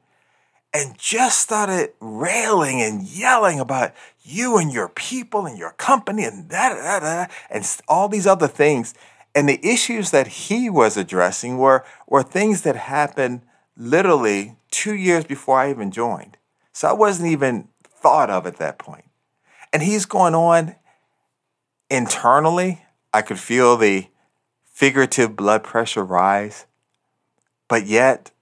and 0.73 0.97
just 0.99 1.41
started 1.41 1.93
railing 2.01 2.81
and 2.81 3.03
yelling 3.03 3.59
about 3.59 3.93
you 4.23 4.59
and 4.59 4.73
your 4.73 4.89
people 4.89 5.47
and 5.47 5.59
your 5.59 5.73
company 5.73 6.25
and 6.25 6.51
that, 6.51 6.75
that, 6.75 7.01
that, 7.03 7.31
and 7.51 7.67
all 7.89 8.09
these 8.09 8.27
other 8.27 8.49
things. 8.49 8.95
And 9.39 9.49
the 9.49 9.65
issues 9.65 10.11
that 10.11 10.27
he 10.27 10.69
was 10.69 10.97
addressing 10.97 11.59
were, 11.59 11.85
were 12.09 12.25
things 12.25 12.63
that 12.63 12.75
happened 12.75 13.43
literally 13.77 14.57
two 14.73 14.97
years 14.97 15.25
before 15.25 15.61
I 15.61 15.71
even 15.71 15.93
joined. 15.93 16.37
So 16.73 16.89
I 16.89 16.93
wasn't 16.93 17.31
even 17.31 17.69
thought 17.85 18.31
of 18.31 18.49
at 18.49 18.57
that 18.57 18.81
point. 18.81 19.05
And 19.73 19.81
he's 19.81 20.07
going 20.07 20.35
on 20.35 20.75
internally. 21.89 22.83
I 23.15 23.23
could 23.23 23.39
feel 23.39 23.77
the 23.77 24.09
figurative 24.65 25.37
blood 25.37 25.63
pressure 25.63 26.05
rise. 26.05 26.67
But 27.69 27.87
yet, 27.87 28.33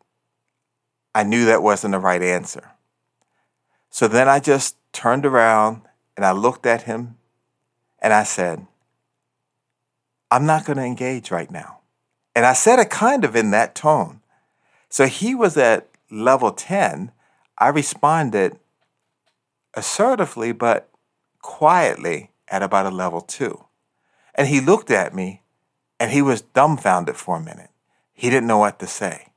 I 1.15 1.25
knew 1.25 1.45
that 1.45 1.63
wasn't 1.63 1.93
the 1.93 1.99
right 1.99 2.23
answer. 2.23 2.71
So 3.91 4.09
then 4.09 4.31
I 4.31 4.41
just 4.41 4.79
turned 4.95 5.27
around 5.27 5.83
and 6.17 6.25
I 6.25 6.33
looked 6.33 6.65
at 6.65 6.85
him 6.85 7.19
and 7.99 8.15
I 8.15 8.23
said, 8.23 8.67
I'm 10.31 10.47
not 10.47 10.65
going 10.65 10.79
to 10.79 10.85
engage 10.85 11.31
right 11.31 11.51
now. 11.51 11.79
And 12.35 12.45
I 12.45 12.53
said 12.53 12.79
it 12.79 12.91
kind 12.91 13.25
of 13.25 13.37
in 13.37 13.51
that 13.53 13.75
tone. 13.75 14.21
So 14.89 15.07
he 15.07 15.35
was 15.35 15.57
at 15.57 15.89
level 16.11 16.53
10. 16.53 17.13
I 17.59 17.69
responded 17.69 18.59
assertively, 19.75 20.53
but 20.53 20.89
quietly 21.41 22.31
at 22.49 22.63
about 22.63 22.87
a 22.87 22.91
level 22.91 23.21
two. 23.21 23.65
And 24.35 24.49
he 24.49 24.61
looked 24.61 24.91
at 24.91 25.15
me 25.15 25.43
and 25.99 26.11
he 26.11 26.23
was 26.23 26.43
dumbfounded 26.43 27.17
for 27.17 27.37
a 27.37 27.41
minute. 27.41 27.71
He 28.13 28.29
didn't 28.31 28.49
know 28.49 28.59
what 28.59 28.79
to 28.81 28.87
say. 28.87 29.29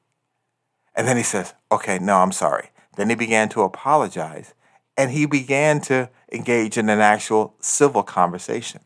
And 0.95 1.07
then 1.07 1.17
he 1.17 1.23
says, 1.23 1.53
Okay, 1.71 1.99
no, 1.99 2.17
I'm 2.17 2.31
sorry. 2.31 2.69
Then 2.95 3.09
he 3.09 3.15
began 3.15 3.47
to 3.49 3.61
apologize 3.61 4.53
and 4.97 5.11
he 5.11 5.25
began 5.25 5.79
to 5.81 6.09
engage 6.31 6.77
in 6.77 6.89
an 6.89 6.99
actual 6.99 7.55
civil 7.59 8.03
conversation. 8.03 8.81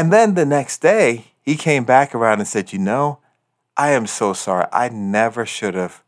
And 0.00 0.10
then 0.10 0.32
the 0.32 0.46
next 0.46 0.80
day, 0.80 1.26
he 1.42 1.56
came 1.56 1.84
back 1.84 2.14
around 2.14 2.38
and 2.38 2.48
said, 2.48 2.72
You 2.72 2.78
know, 2.78 3.18
I 3.76 3.90
am 3.90 4.06
so 4.06 4.32
sorry. 4.32 4.64
I 4.72 4.88
never 4.88 5.44
should 5.44 5.74
have 5.74 6.02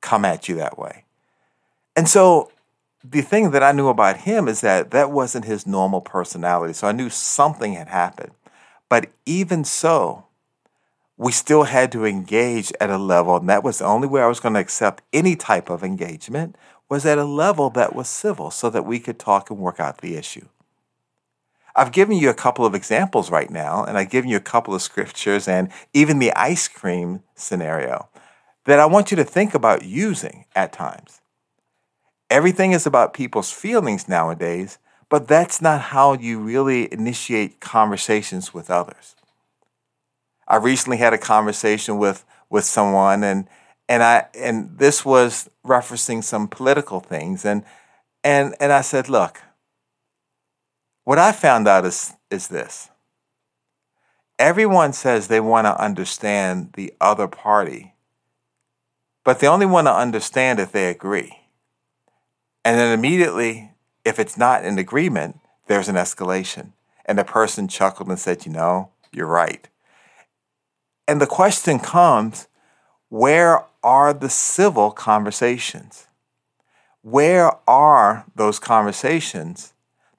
come 0.00 0.24
at 0.24 0.48
you 0.48 0.54
that 0.54 0.78
way. 0.78 1.06
And 1.96 2.08
so 2.08 2.52
the 3.02 3.20
thing 3.20 3.50
that 3.50 3.64
I 3.64 3.72
knew 3.72 3.88
about 3.88 4.18
him 4.18 4.46
is 4.46 4.60
that 4.60 4.92
that 4.92 5.10
wasn't 5.10 5.44
his 5.44 5.66
normal 5.66 6.00
personality. 6.00 6.72
So 6.72 6.86
I 6.86 6.92
knew 6.92 7.10
something 7.10 7.72
had 7.72 7.88
happened. 7.88 8.30
But 8.88 9.10
even 9.26 9.64
so, 9.64 10.26
we 11.16 11.32
still 11.32 11.64
had 11.64 11.90
to 11.90 12.04
engage 12.04 12.72
at 12.80 12.90
a 12.90 12.96
level, 12.96 13.38
and 13.38 13.48
that 13.48 13.64
was 13.64 13.78
the 13.78 13.86
only 13.86 14.06
way 14.06 14.22
I 14.22 14.28
was 14.28 14.38
going 14.38 14.54
to 14.54 14.60
accept 14.60 15.02
any 15.12 15.34
type 15.34 15.68
of 15.68 15.82
engagement 15.82 16.54
was 16.88 17.04
at 17.04 17.18
a 17.18 17.24
level 17.24 17.70
that 17.70 17.92
was 17.92 18.08
civil 18.08 18.52
so 18.52 18.70
that 18.70 18.86
we 18.86 19.00
could 19.00 19.18
talk 19.18 19.50
and 19.50 19.58
work 19.58 19.80
out 19.80 19.98
the 19.98 20.14
issue. 20.14 20.46
I've 21.74 21.92
given 21.92 22.16
you 22.16 22.28
a 22.28 22.34
couple 22.34 22.66
of 22.66 22.74
examples 22.74 23.30
right 23.30 23.50
now, 23.50 23.84
and 23.84 23.96
I've 23.96 24.10
given 24.10 24.30
you 24.30 24.36
a 24.36 24.40
couple 24.40 24.74
of 24.74 24.82
scriptures 24.82 25.48
and 25.48 25.70
even 25.94 26.18
the 26.18 26.32
ice 26.32 26.68
cream 26.68 27.22
scenario 27.34 28.08
that 28.66 28.78
I 28.78 28.86
want 28.86 29.10
you 29.10 29.16
to 29.16 29.24
think 29.24 29.54
about 29.54 29.84
using 29.84 30.44
at 30.54 30.72
times. 30.72 31.20
Everything 32.30 32.72
is 32.72 32.86
about 32.86 33.14
people's 33.14 33.50
feelings 33.50 34.08
nowadays, 34.08 34.78
but 35.08 35.28
that's 35.28 35.60
not 35.60 35.80
how 35.80 36.14
you 36.14 36.38
really 36.38 36.92
initiate 36.92 37.60
conversations 37.60 38.54
with 38.54 38.70
others. 38.70 39.16
I 40.48 40.56
recently 40.56 40.98
had 40.98 41.12
a 41.12 41.18
conversation 41.18 41.98
with 41.98 42.24
with 42.50 42.64
someone 42.64 43.24
and 43.24 43.48
and 43.88 44.02
I 44.02 44.26
and 44.34 44.78
this 44.78 45.04
was 45.04 45.50
referencing 45.66 46.22
some 46.22 46.48
political 46.48 47.00
things 47.00 47.44
and 47.44 47.64
and 48.24 48.54
and 48.60 48.72
I 48.72 48.80
said, 48.82 49.08
look, 49.08 49.42
what 51.04 51.18
I 51.18 51.32
found 51.32 51.66
out 51.68 51.84
is, 51.84 52.14
is 52.30 52.48
this 52.48 52.90
everyone 54.38 54.92
says 54.92 55.28
they 55.28 55.40
want 55.40 55.66
to 55.66 55.80
understand 55.80 56.72
the 56.74 56.92
other 57.00 57.28
party, 57.28 57.94
but 59.24 59.38
they 59.38 59.46
only 59.46 59.66
want 59.66 59.86
to 59.86 59.94
understand 59.94 60.58
if 60.58 60.72
they 60.72 60.90
agree. 60.90 61.38
And 62.64 62.78
then 62.78 62.96
immediately, 62.96 63.72
if 64.04 64.18
it's 64.18 64.36
not 64.36 64.64
in 64.64 64.78
agreement, 64.78 65.38
there's 65.66 65.88
an 65.88 65.96
escalation. 65.96 66.72
And 67.04 67.18
the 67.18 67.24
person 67.24 67.68
chuckled 67.68 68.08
and 68.08 68.18
said, 68.18 68.46
You 68.46 68.52
know, 68.52 68.90
you're 69.12 69.26
right. 69.26 69.68
And 71.06 71.20
the 71.20 71.26
question 71.26 71.78
comes 71.78 72.48
where 73.08 73.64
are 73.82 74.14
the 74.14 74.30
civil 74.30 74.90
conversations? 74.90 76.06
Where 77.02 77.52
are 77.68 78.24
those 78.34 78.58
conversations 78.58 79.71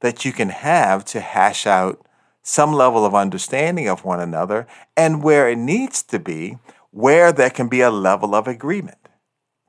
that 0.04 0.26
you 0.26 0.34
can 0.34 0.50
have 0.50 1.06
to 1.06 1.22
hash 1.22 1.66
out 1.66 2.06
some 2.42 2.74
level 2.74 3.06
of 3.06 3.16
understanding 3.16 3.88
of 3.88 4.04
one 4.04 4.20
another, 4.20 4.68
and 4.98 5.24
where 5.24 5.48
it 5.48 5.58
needs 5.58 6.04
to 6.04 6.20
be, 6.20 6.58
where 6.92 7.32
there 7.32 7.50
can 7.50 7.70
be 7.70 7.80
a 7.80 7.90
level 7.90 8.36
of 8.36 8.46
agreement. 8.46 8.98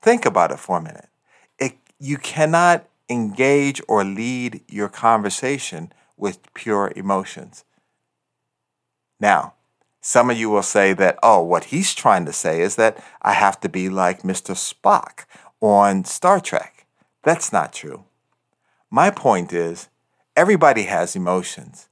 Think 0.03 0.27
about 0.27 0.51
it 0.51 0.59
for 0.59 0.79
a 0.79 0.83
minute. 0.83 1.09
It, 1.57 1.75
you 2.01 2.17
cannot 2.17 2.85
engage 3.09 3.81
or 3.87 4.03
lead 4.03 4.63
your 4.67 4.89
conversation 4.89 5.93
with 6.17 6.53
pure 6.53 6.93
emotions. 6.97 7.65
Now, 9.21 9.55
some 10.01 10.31
of 10.31 10.37
you 10.37 10.51
will 10.51 10.65
say 10.65 10.95
that, 10.95 11.17
oh, 11.23 11.43
what 11.45 11.67
he's 11.67 11.95
trying 11.95 12.27
to 12.27 12.33
say 12.33 12.61
is 12.61 12.75
that 12.75 12.99
I 13.23 13.35
have 13.35 13.61
to 13.61 13.69
be 13.69 13.89
like 13.89 14.23
Mr. 14.23 14.57
Spock 14.57 15.27
on 15.61 16.05
Star 16.05 16.41
Trek. 16.41 16.87
That's 17.23 17.53
not 17.53 17.73
true. 17.73 18.03
My 18.91 19.11
point 19.11 19.53
is, 19.53 19.89
everybody 20.37 20.85
has 20.85 21.15
emotions. 21.15 21.89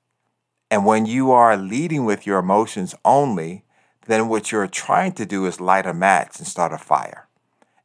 And 0.71 0.85
when 0.85 1.07
you 1.07 1.31
are 1.31 1.57
leading 1.57 2.05
with 2.05 2.27
your 2.27 2.39
emotions 2.39 2.95
only, 3.05 3.65
then 4.07 4.29
what 4.29 4.51
you're 4.51 4.67
trying 4.67 5.13
to 5.13 5.27
do 5.27 5.47
is 5.47 5.61
light 5.61 5.87
a 5.87 5.95
match 5.95 6.39
and 6.39 6.47
start 6.47 6.73
a 6.73 6.79
fire. 6.79 7.29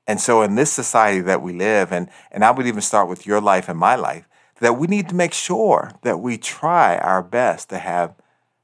And 0.08 0.22
so, 0.22 0.42
in 0.42 0.56
this 0.56 0.72
society 0.72 1.20
that 1.22 1.42
we 1.42 1.52
live, 1.52 1.92
and, 1.92 2.10
and 2.32 2.46
I 2.46 2.52
would 2.52 2.66
even 2.66 2.82
start 2.82 3.10
with 3.10 3.28
your 3.28 3.42
life 3.42 3.68
and 3.68 3.78
my 3.78 3.96
life, 3.96 4.28
that 4.62 4.78
we 4.78 4.88
need 4.88 5.10
to 5.10 5.16
make 5.16 5.34
sure 5.34 5.92
that 6.04 6.20
we 6.20 6.38
try 6.38 6.98
our 6.98 7.22
best 7.22 7.70
to 7.70 7.78
have 7.78 8.16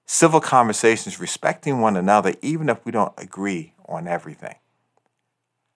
civil 0.05 0.39
conversations 0.39 1.19
respecting 1.19 1.81
one 1.81 1.97
another, 1.97 2.33
even 2.41 2.69
if 2.69 2.83
we 2.85 2.91
don't 2.91 3.13
agree 3.17 3.73
on 3.87 4.07
everything. 4.07 4.55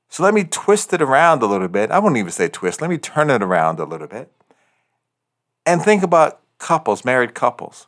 So, 0.08 0.24
let 0.24 0.34
me 0.34 0.46
twist 0.46 0.94
it 0.94 1.02
around 1.02 1.44
a 1.44 1.48
little 1.48 1.68
bit. 1.68 1.92
I 1.92 2.00
won't 2.00 2.16
even 2.16 2.32
say 2.32 2.48
twist, 2.48 2.82
let 2.82 2.90
me 2.90 2.98
turn 2.98 3.30
it 3.30 3.44
around 3.44 3.82
a 3.82 3.86
little 3.86 4.08
bit 4.08 4.32
and 5.68 5.84
think 5.84 6.02
about 6.02 6.40
couples, 6.60 7.04
married 7.04 7.36
couples. 7.36 7.88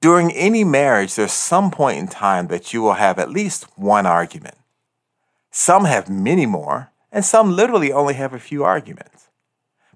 During 0.00 0.32
any 0.32 0.64
marriage, 0.64 1.14
there's 1.14 1.32
some 1.32 1.70
point 1.70 1.98
in 1.98 2.08
time 2.08 2.48
that 2.48 2.74
you 2.74 2.82
will 2.82 2.94
have 2.94 3.20
at 3.20 3.30
least 3.30 3.66
one 3.78 4.04
argument. 4.04 4.56
Some 5.52 5.84
have 5.84 6.10
many 6.10 6.44
more, 6.44 6.90
and 7.12 7.24
some 7.24 7.54
literally 7.54 7.92
only 7.92 8.14
have 8.14 8.34
a 8.34 8.40
few 8.40 8.64
arguments. 8.64 9.28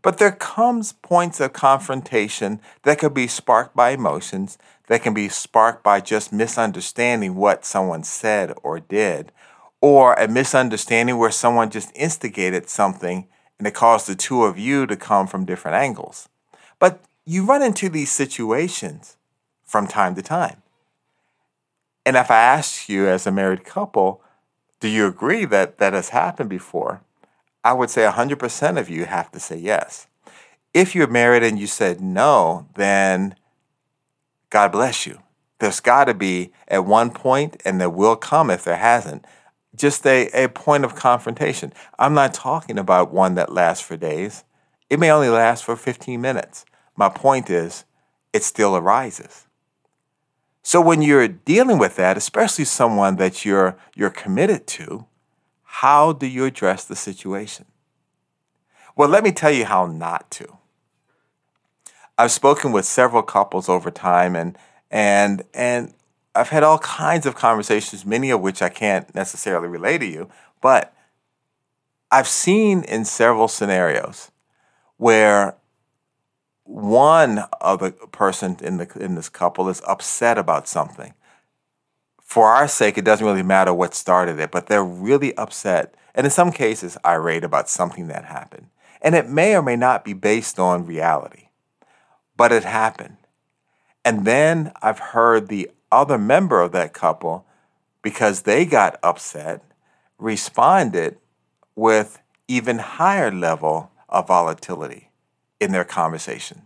But 0.01 0.19
there 0.19 0.33
comes 0.33 0.93
points 0.93 1.41
of 1.41 1.53
confrontation 1.53 2.61
that 2.83 3.01
could 3.01 3.15
be 3.15 3.27
sparked 3.27 3.75
by 3.75 3.91
emotions, 3.91 4.59
that 4.87 5.03
can 5.03 5.15
be 5.15 5.29
sparked 5.29 5.83
by 5.83 6.01
just 6.01 6.33
misunderstanding 6.33 7.35
what 7.35 7.65
someone 7.65 8.05
said 8.05 8.53
or 8.63 8.79
did, 8.79 9.33
or 9.81 10.15
a 10.15 10.29
misunderstanding 10.29 11.17
where 11.17 11.33
someone 11.33 11.71
just 11.71 11.91
instigated 11.97 12.69
something 12.69 13.27
and 13.59 13.67
it 13.67 13.75
caused 13.75 14.07
the 14.07 14.15
two 14.15 14.45
of 14.45 14.59
you 14.59 14.87
to 14.87 14.97
come 14.97 15.27
from 15.27 15.45
different 15.45 15.77
angles. 15.77 16.29
But 16.79 17.01
you 17.25 17.45
run 17.45 17.63
into 17.63 17.89
these 17.89 18.13
situations 18.13 19.17
from 19.65 19.87
time 19.87 20.15
to 20.15 20.23
time. 20.23 20.63
And 22.07 22.17
if 22.17 22.31
I 22.31 22.37
ask 22.39 22.89
you 22.89 23.09
as 23.09 23.27
a 23.27 23.33
married 23.33 23.65
couple, 23.65 24.23
do 24.81 24.89
you 24.89 25.07
agree 25.07 25.45
that 25.47 25.79
that 25.79 25.95
has 25.95 26.11
happened 26.11 26.51
before? 26.51 27.01
I 27.65 27.73
would 27.73 27.89
say 27.89 28.03
100% 28.03 28.79
of 28.79 28.91
you 28.91 29.07
have 29.07 29.33
to 29.33 29.41
say 29.41 29.57
yes. 29.57 30.07
If 30.75 30.95
you're 30.95 31.07
married 31.07 31.43
and 31.43 31.59
you 31.59 31.67
said 31.67 32.01
no, 32.01 32.67
then 32.75 33.37
God 34.51 34.73
bless 34.73 35.07
you. 35.07 35.21
There's 35.61 35.81
got 35.81 36.05
to 36.05 36.15
be 36.15 36.53
at 36.69 36.85
one 36.85 37.11
point, 37.11 37.63
and 37.65 37.81
there 37.81 37.89
will 37.89 38.17
come 38.17 38.51
if 38.51 38.65
there 38.65 38.77
hasn't, 38.77 39.25
just 39.75 40.07
a, 40.07 40.29
a 40.33 40.49
point 40.49 40.85
of 40.85 40.95
confrontation. 40.95 41.73
I'm 41.99 42.15
not 42.15 42.35
talking 42.35 42.79
about 42.79 43.13
one 43.13 43.35
that 43.35 43.53
lasts 43.53 43.85
for 43.85 43.97
days. 43.97 44.45
It 44.91 45.01
may 45.01 45.11
only 45.11 45.29
last 45.29 45.65
for 45.65 45.77
15 45.77 46.21
minutes. 46.21 46.65
My 46.97 47.09
point 47.09 47.51
is, 47.51 47.85
it 48.33 48.43
still 48.43 48.77
arises. 48.77 49.47
So 50.63 50.81
when 50.81 51.03
you're 51.03 51.29
dealing 51.29 51.79
with 51.79 51.97
that, 51.97 52.17
especially 52.17 52.65
someone 52.65 53.17
that 53.17 53.45
you're 53.45 53.77
you're 53.95 54.11
committed 54.11 54.67
to, 54.69 55.07
how 55.63 56.13
do 56.13 56.27
you 56.27 56.45
address 56.45 56.85
the 56.85 56.97
situation? 56.97 57.67
Well, 58.97 59.09
let 59.09 59.25
me 59.25 59.33
tell 59.33 59.51
you 59.51 59.67
how 59.67 59.87
not 59.87 60.31
to. 60.33 60.59
I've 62.17 62.31
spoken 62.31 62.73
with 62.73 62.85
several 62.85 63.23
couples 63.23 63.69
over 63.69 63.91
time 63.91 64.37
and 64.37 64.57
And 64.91 65.43
and 65.53 65.93
I've 66.35 66.49
had 66.49 66.63
all 66.63 66.79
kinds 66.79 67.27
of 67.27 67.35
conversations, 67.35 68.05
many 68.05 68.31
of 68.31 68.41
which 68.41 68.61
I 68.61 68.69
can't 68.69 69.15
necessarily 69.15 69.69
relay 69.69 69.99
to 69.99 70.07
you, 70.07 70.29
but 70.61 70.95
I've 72.11 72.29
seen 72.29 72.83
in 72.85 73.05
several 73.05 73.49
scenarios 73.49 74.31
where 74.97 75.57
one 76.65 77.45
other 77.61 77.91
person 77.91 78.57
in 78.63 78.79
the 78.79 78.91
in 78.99 79.15
this 79.15 79.29
couple 79.29 79.69
is 79.69 79.83
upset 79.87 80.39
about 80.39 80.67
something. 80.67 81.15
For 82.23 82.49
our 82.49 82.67
sake, 82.69 82.97
it 82.99 83.05
doesn't 83.05 83.27
really 83.27 83.43
matter 83.43 83.73
what 83.73 83.95
started 83.95 84.39
it, 84.41 84.51
but 84.51 84.67
they're 84.67 84.85
really 84.85 85.37
upset, 85.37 85.95
and 86.15 86.25
in 86.25 86.31
some 86.31 86.53
cases, 86.53 86.97
irate 87.05 87.45
about 87.45 87.69
something 87.69 88.09
that 88.09 88.25
happened. 88.25 88.69
And 89.03 89.15
it 89.15 89.29
may 89.29 89.55
or 89.55 89.63
may 89.63 89.77
not 89.77 90.05
be 90.05 90.15
based 90.15 90.59
on 90.59 90.87
reality, 90.87 91.49
but 92.37 92.51
it 92.51 92.65
happened. 92.65 93.19
And 94.05 94.25
then 94.25 94.73
I've 94.83 94.99
heard 94.99 95.49
the 95.49 95.71
other 95.95 96.19
member 96.19 96.61
of 96.61 96.73
that 96.73 96.93
couple, 96.93 97.47
because 98.03 98.43
they 98.43 98.65
got 98.65 98.99
upset, 99.03 99.63
responded 100.19 101.17
with 101.75 102.21
even 102.49 102.79
higher 102.79 103.31
level 103.31 103.91
of 104.09 104.29
volatility 104.29 105.11
in 105.61 105.73
their 105.73 105.85
conversation. 105.85 106.63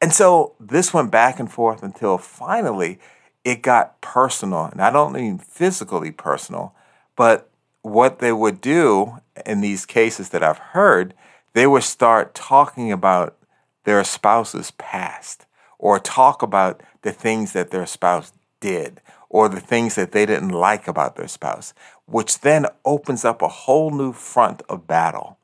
And 0.00 0.12
so 0.12 0.54
this 0.58 0.92
went 0.92 1.10
back 1.10 1.38
and 1.38 1.50
forth 1.50 1.82
until 1.82 2.18
finally 2.18 2.98
it 3.44 3.62
got 3.62 4.00
personal. 4.00 4.64
And 4.64 4.80
I 4.80 4.90
don't 4.90 5.12
mean 5.12 5.38
physically 5.38 6.10
personal, 6.10 6.74
but 7.16 7.50
what 7.82 8.18
they 8.18 8.32
would 8.32 8.60
do 8.60 9.18
in 9.44 9.60
these 9.60 9.86
cases 9.86 10.30
that 10.30 10.42
I've 10.42 10.58
heard, 10.58 11.14
they 11.52 11.66
would 11.66 11.82
start 11.82 12.34
talking 12.34 12.90
about 12.90 13.36
their 13.84 14.02
spouse's 14.04 14.70
past 14.72 15.46
or 15.82 15.98
talk 15.98 16.42
about 16.42 16.80
the 17.02 17.12
things 17.12 17.52
that 17.52 17.72
their 17.72 17.84
spouse 17.84 18.32
did 18.60 19.00
or 19.28 19.48
the 19.48 19.60
things 19.60 19.96
that 19.96 20.12
they 20.12 20.24
didn't 20.24 20.50
like 20.50 20.86
about 20.86 21.16
their 21.16 21.26
spouse, 21.26 21.74
which 22.06 22.40
then 22.40 22.66
opens 22.84 23.24
up 23.24 23.42
a 23.42 23.48
whole 23.48 23.90
new 23.90 24.12
front 24.12 24.62
of 24.68 24.86
battle. 24.86 25.38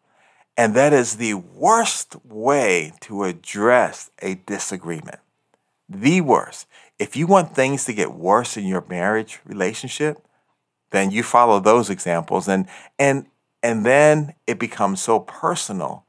And 0.57 0.75
that 0.75 0.93
is 0.93 1.17
the 1.17 1.35
worst 1.35 2.17
way 2.25 2.93
to 3.01 3.25
address 3.25 4.11
a 4.23 4.37
disagreement. 4.37 5.19
The 5.89 6.21
worst. 6.21 6.69
If 6.99 7.17
you 7.17 7.27
want 7.27 7.57
things 7.57 7.85
to 7.87 7.93
get 7.93 8.15
worse 8.15 8.57
in 8.57 8.65
your 8.65 8.85
marriage 8.89 9.41
relationship, 9.45 10.25
then 10.91 11.11
you 11.11 11.23
follow 11.23 11.59
those 11.59 11.91
examples 11.91 12.47
and 12.49 12.67
and 12.99 13.27
and 13.63 13.85
then 13.85 14.35
it 14.47 14.59
becomes 14.59 15.01
so 15.03 15.19
personal 15.19 16.05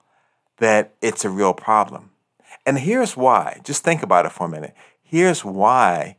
that 0.58 0.94
it's 1.02 1.26
a 1.26 1.30
real 1.30 1.54
problem. 1.54 2.09
And 2.70 2.78
here's 2.78 3.18
why. 3.18 3.62
Just 3.64 3.84
think 3.84 4.04
about 4.04 4.28
it 4.28 4.32
for 4.32 4.46
a 4.46 4.48
minute. 4.48 4.76
Here's 5.02 5.44
why 5.44 6.18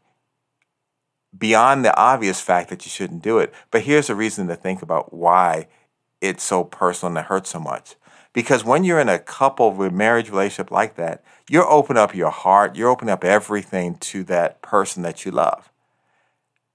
beyond 1.38 1.84
the 1.84 1.96
obvious 1.96 2.40
fact 2.40 2.70
that 2.70 2.84
you 2.84 2.90
shouldn't 2.90 3.22
do 3.22 3.38
it, 3.38 3.54
but 3.70 3.82
here's 3.82 4.10
a 4.10 4.16
reason 4.16 4.48
to 4.48 4.56
think 4.56 4.82
about 4.82 5.14
why 5.14 5.68
it's 6.20 6.42
so 6.42 6.64
personal 6.64 7.16
and 7.16 7.24
it 7.24 7.28
hurts 7.28 7.50
so 7.50 7.60
much. 7.60 7.94
Because 8.32 8.64
when 8.64 8.82
you're 8.82 8.98
in 8.98 9.08
a 9.08 9.20
couple 9.20 9.70
with 9.70 9.92
marriage 9.92 10.28
relationship 10.28 10.72
like 10.72 10.96
that, 10.96 11.22
you're 11.48 11.70
opening 11.70 12.02
up 12.02 12.16
your 12.16 12.30
heart, 12.30 12.74
you're 12.74 12.90
opening 12.90 13.12
up 13.12 13.22
everything 13.22 13.94
to 13.98 14.24
that 14.24 14.60
person 14.60 15.04
that 15.04 15.24
you 15.24 15.30
love. 15.30 15.70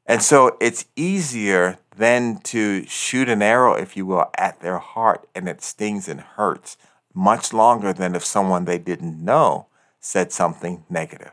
And 0.06 0.24
so 0.24 0.56
it's 0.62 0.86
easier 0.96 1.80
than 1.98 2.38
to 2.44 2.86
shoot 2.86 3.28
an 3.28 3.42
arrow, 3.42 3.74
if 3.74 3.98
you 3.98 4.06
will, 4.06 4.30
at 4.38 4.62
their 4.62 4.78
heart 4.78 5.28
and 5.36 5.50
it 5.50 5.62
stings 5.62 6.08
and 6.08 6.22
hurts 6.22 6.78
much 7.16 7.54
longer 7.54 7.94
than 7.94 8.14
if 8.14 8.24
someone 8.24 8.66
they 8.66 8.78
didn't 8.78 9.24
know 9.24 9.68
said 10.00 10.32
something 10.32 10.84
negative. 10.90 11.32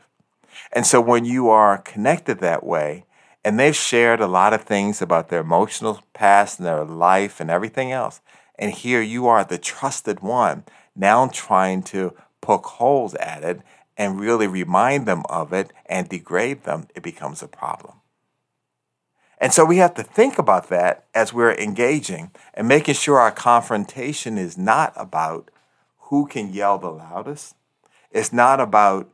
And 0.71 0.87
so 0.87 0.99
when 1.01 1.25
you 1.25 1.49
are 1.49 1.77
connected 1.77 2.39
that 2.39 2.63
way, 2.65 3.05
and 3.45 3.59
they've 3.59 3.75
shared 3.75 4.21
a 4.21 4.27
lot 4.27 4.53
of 4.53 4.63
things 4.63 5.01
about 5.01 5.27
their 5.27 5.41
emotional 5.41 6.01
past 6.13 6.59
and 6.59 6.65
their 6.65 6.85
life 6.85 7.39
and 7.39 7.51
everything 7.51 7.91
else, 7.91 8.21
and 8.57 8.71
here 8.71 9.01
you 9.01 9.27
are, 9.27 9.43
the 9.43 9.57
trusted 9.57 10.21
one, 10.21 10.63
now 10.95 11.27
trying 11.27 11.83
to 11.83 12.15
poke 12.39 12.65
holes 12.65 13.15
at 13.15 13.43
it 13.43 13.61
and 13.97 14.19
really 14.19 14.47
remind 14.47 15.05
them 15.05 15.23
of 15.29 15.53
it 15.53 15.71
and 15.85 16.09
degrade 16.09 16.63
them, 16.63 16.87
it 16.95 17.03
becomes 17.03 17.43
a 17.43 17.47
problem. 17.47 17.95
And 19.39 19.53
so 19.53 19.65
we 19.65 19.77
have 19.77 19.93
to 19.95 20.03
think 20.03 20.39
about 20.39 20.69
that 20.69 21.05
as 21.13 21.33
we're 21.33 21.53
engaging 21.55 22.31
and 22.53 22.67
making 22.67 22.95
sure 22.95 23.19
our 23.19 23.31
confrontation 23.31 24.37
is 24.37 24.57
not 24.57 24.93
about 24.95 25.51
who 26.13 26.27
can 26.27 26.53
yell 26.53 26.77
the 26.77 26.91
loudest. 26.91 27.55
It's 28.11 28.31
not 28.31 28.59
about 28.59 29.09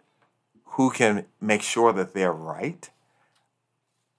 who 0.71 0.89
can 0.89 1.27
make 1.39 1.61
sure 1.61 1.93
that 1.93 2.13
they're 2.13 2.33
right. 2.33 2.89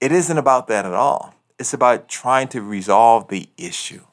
It 0.00 0.12
isn't 0.12 0.38
about 0.38 0.66
that 0.68 0.86
at 0.86 0.94
all. 0.94 1.34
It's 1.58 1.74
about 1.74 2.08
trying 2.08 2.48
to 2.48 2.62
resolve 2.62 3.28
the 3.28 3.50
issue. 3.58 4.04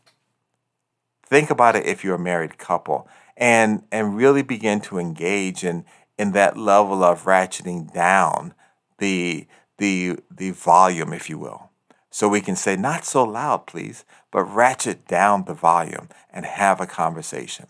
Think 1.26 1.50
about 1.50 1.78
it 1.78 1.86
if 1.86 2.04
you're 2.04 2.16
a 2.16 2.20
married 2.20 2.58
couple 2.58 3.08
and 3.38 3.84
and 3.90 4.18
really 4.18 4.42
begin 4.42 4.82
to 4.82 5.00
engage 5.00 5.64
in 5.64 5.86
in 6.20 6.34
that 6.34 6.58
level 6.58 7.06
of 7.06 7.24
ratcheting 7.24 7.94
down 7.94 8.54
the 8.98 9.48
the 9.78 10.20
the 10.30 10.52
volume 10.52 11.14
if 11.14 11.30
you 11.30 11.38
will. 11.38 11.70
So 12.10 12.28
we 12.28 12.42
can 12.42 12.58
say 12.58 12.76
not 12.76 13.06
so 13.06 13.24
loud 13.24 13.66
please, 13.66 14.04
but 14.30 14.44
ratchet 14.44 15.08
down 15.08 15.46
the 15.46 15.54
volume 15.54 16.10
and 16.30 16.46
have 16.46 16.82
a 16.82 16.86
conversation. 16.86 17.68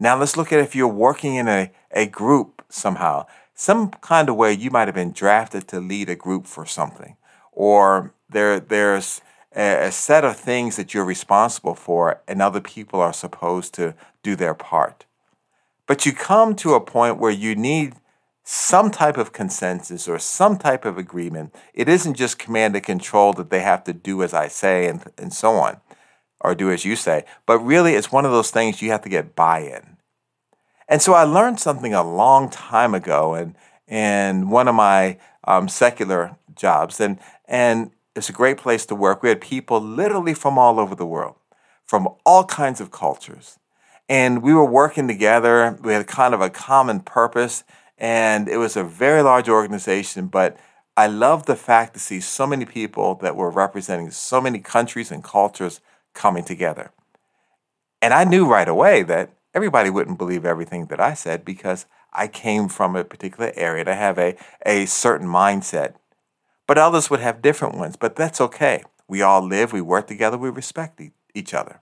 Now 0.00 0.18
let's 0.18 0.36
look 0.36 0.52
at 0.52 0.60
if 0.60 0.76
you're 0.76 0.88
working 0.88 1.34
in 1.34 1.48
a, 1.48 1.70
a 1.90 2.06
group 2.06 2.62
somehow, 2.68 3.26
some 3.54 3.90
kind 3.90 4.28
of 4.28 4.36
way 4.36 4.52
you 4.52 4.70
might 4.70 4.86
have 4.86 4.94
been 4.94 5.12
drafted 5.12 5.66
to 5.68 5.80
lead 5.80 6.08
a 6.08 6.14
group 6.14 6.46
for 6.46 6.64
something, 6.64 7.16
or 7.52 8.14
there 8.30 8.60
there's 8.60 9.20
a, 9.54 9.90
set 9.90 10.24
of 10.24 10.36
things 10.36 10.76
that 10.76 10.94
you're 10.94 11.04
responsible 11.04 11.74
for, 11.74 12.20
and 12.28 12.40
other 12.40 12.60
people 12.60 13.00
are 13.00 13.12
supposed 13.12 13.74
to 13.74 13.94
do 14.22 14.36
their 14.36 14.54
part. 14.54 15.04
But 15.86 16.06
you 16.06 16.12
come 16.12 16.54
to 16.56 16.74
a 16.74 16.80
point 16.80 17.18
where 17.18 17.32
you 17.32 17.56
need 17.56 17.94
some 18.44 18.90
type 18.90 19.18
of 19.18 19.32
consensus 19.32 20.08
or 20.08 20.18
some 20.18 20.56
type 20.56 20.84
of 20.84 20.96
agreement. 20.96 21.54
It 21.74 21.88
isn't 21.88 22.14
just 22.14 22.38
command 22.38 22.76
and 22.76 22.84
control 22.84 23.32
that 23.34 23.50
they 23.50 23.60
have 23.60 23.84
to 23.84 23.92
do 23.92 24.22
as 24.22 24.32
I 24.32 24.48
say 24.48 24.86
and, 24.86 25.04
and 25.18 25.32
so 25.32 25.52
on, 25.56 25.80
or 26.40 26.54
do 26.54 26.70
as 26.70 26.84
you 26.84 26.96
say, 26.96 27.24
but 27.46 27.58
really 27.58 27.94
it's 27.94 28.12
one 28.12 28.24
of 28.24 28.32
those 28.32 28.50
things 28.50 28.80
you 28.80 28.90
have 28.90 29.02
to 29.02 29.08
get 29.08 29.34
buy 29.34 29.60
in. 29.60 29.96
And 30.88 31.02
so 31.02 31.12
I 31.12 31.24
learned 31.24 31.60
something 31.60 31.92
a 31.92 32.02
long 32.02 32.48
time 32.48 32.94
ago 32.94 33.34
and 33.34 33.54
in 33.86 34.50
one 34.50 34.68
of 34.68 34.74
my 34.74 35.18
um, 35.44 35.68
secular 35.68 36.36
jobs. 36.54 37.00
And, 37.00 37.18
and 37.46 37.90
it's 38.14 38.28
a 38.28 38.32
great 38.34 38.58
place 38.58 38.86
to 38.86 38.94
work. 38.94 39.22
We 39.22 39.28
had 39.28 39.40
people 39.40 39.80
literally 39.80 40.34
from 40.34 40.58
all 40.58 40.78
over 40.80 40.94
the 40.94 41.06
world, 41.06 41.36
from 41.84 42.08
all 42.24 42.44
kinds 42.44 42.80
of 42.80 42.90
cultures. 42.90 43.58
And 44.08 44.42
we 44.42 44.54
were 44.54 44.64
working 44.64 45.08
together. 45.08 45.78
We 45.82 45.92
had 45.92 46.06
kind 46.06 46.34
of 46.34 46.40
a 46.40 46.50
common 46.50 47.00
purpose. 47.00 47.64
And 47.98 48.48
it 48.48 48.56
was 48.56 48.76
a 48.76 48.84
very 48.84 49.22
large 49.22 49.48
organization. 49.48 50.26
But 50.28 50.56
I 50.96 51.06
love 51.06 51.46
the 51.46 51.56
fact 51.56 51.94
to 51.94 52.00
see 52.00 52.20
so 52.20 52.46
many 52.46 52.64
people 52.64 53.14
that 53.16 53.36
were 53.36 53.50
representing 53.50 54.10
so 54.10 54.40
many 54.40 54.58
countries 54.58 55.10
and 55.10 55.22
cultures 55.22 55.80
coming 56.18 56.44
together. 56.44 56.90
And 58.02 58.12
I 58.12 58.24
knew 58.24 58.46
right 58.46 58.68
away 58.68 59.02
that 59.04 59.30
everybody 59.54 59.90
wouldn't 59.90 60.18
believe 60.18 60.44
everything 60.44 60.86
that 60.86 61.00
I 61.00 61.14
said 61.14 61.44
because 61.44 61.86
I 62.12 62.28
came 62.28 62.68
from 62.68 62.96
a 62.96 63.04
particular 63.04 63.52
area 63.56 63.84
to 63.84 63.94
have 63.94 64.18
a, 64.18 64.36
a 64.66 64.86
certain 64.86 65.26
mindset 65.26 65.94
but 66.68 66.78
others 66.78 67.10
would 67.10 67.20
have 67.20 67.42
different 67.42 67.74
ones. 67.74 67.96
But 67.96 68.14
that's 68.14 68.40
okay. 68.40 68.84
We 69.08 69.22
all 69.22 69.42
live, 69.44 69.72
we 69.72 69.80
work 69.80 70.06
together, 70.06 70.38
we 70.38 70.50
respect 70.50 71.00
e- 71.00 71.10
each 71.34 71.52
other. 71.54 71.80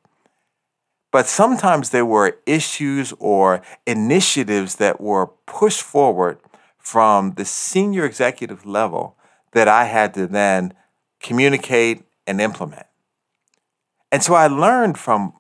But 1.11 1.27
sometimes 1.27 1.91
there 1.91 2.07
were 2.07 2.39
issues 2.47 3.13
or 3.19 3.63
initiatives 3.87 4.77
that 4.77 5.01
were 5.01 5.27
pushed 5.27 5.83
forward 5.83 6.39
from 6.79 7.33
the 7.33 7.45
senior 7.45 8.05
executive 8.05 8.65
level 8.65 9.17
that 9.53 9.67
I 9.67 9.85
had 9.85 10.15
to 10.15 10.27
then 10.27 10.73
communicate 11.21 12.05
and 12.27 12.41
implement. 12.41 12.87
And 14.17 14.23
so 14.23 14.33
I 14.33 14.47
learned 14.47 14.97
from 14.97 15.35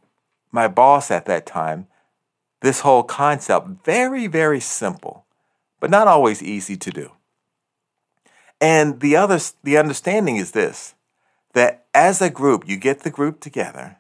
my 0.53 0.69
boss 0.69 1.11
at 1.11 1.25
that 1.25 1.47
time 1.47 1.87
this 2.61 2.81
whole 2.81 3.03
concept, 3.03 3.69
very, 3.87 4.27
very 4.27 4.61
simple, 4.61 5.25
but 5.81 5.89
not 5.89 6.07
always 6.07 6.43
easy 6.43 6.77
to 6.77 6.91
do. 6.91 7.12
And 8.61 9.01
the 9.01 9.17
other 9.17 9.41
the 9.65 9.79
understanding 9.79 10.37
is 10.37 10.51
this 10.51 10.95
that 11.55 11.87
as 11.95 12.21
a 12.21 12.29
group, 12.29 12.69
you 12.69 12.77
get 12.77 13.01
the 13.01 13.11
group 13.11 13.41
together 13.41 13.97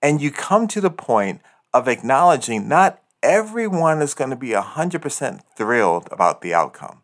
and 0.00 0.22
you 0.22 0.30
come 0.30 0.68
to 0.68 0.80
the 0.80 0.88
point 0.88 1.40
of 1.74 1.88
acknowledging 1.88 2.68
not 2.68 3.02
everyone 3.24 4.00
is 4.00 4.14
going 4.14 4.30
to 4.30 4.36
be 4.36 4.50
100% 4.50 5.40
thrilled 5.56 6.08
about 6.12 6.42
the 6.42 6.54
outcome. 6.54 7.02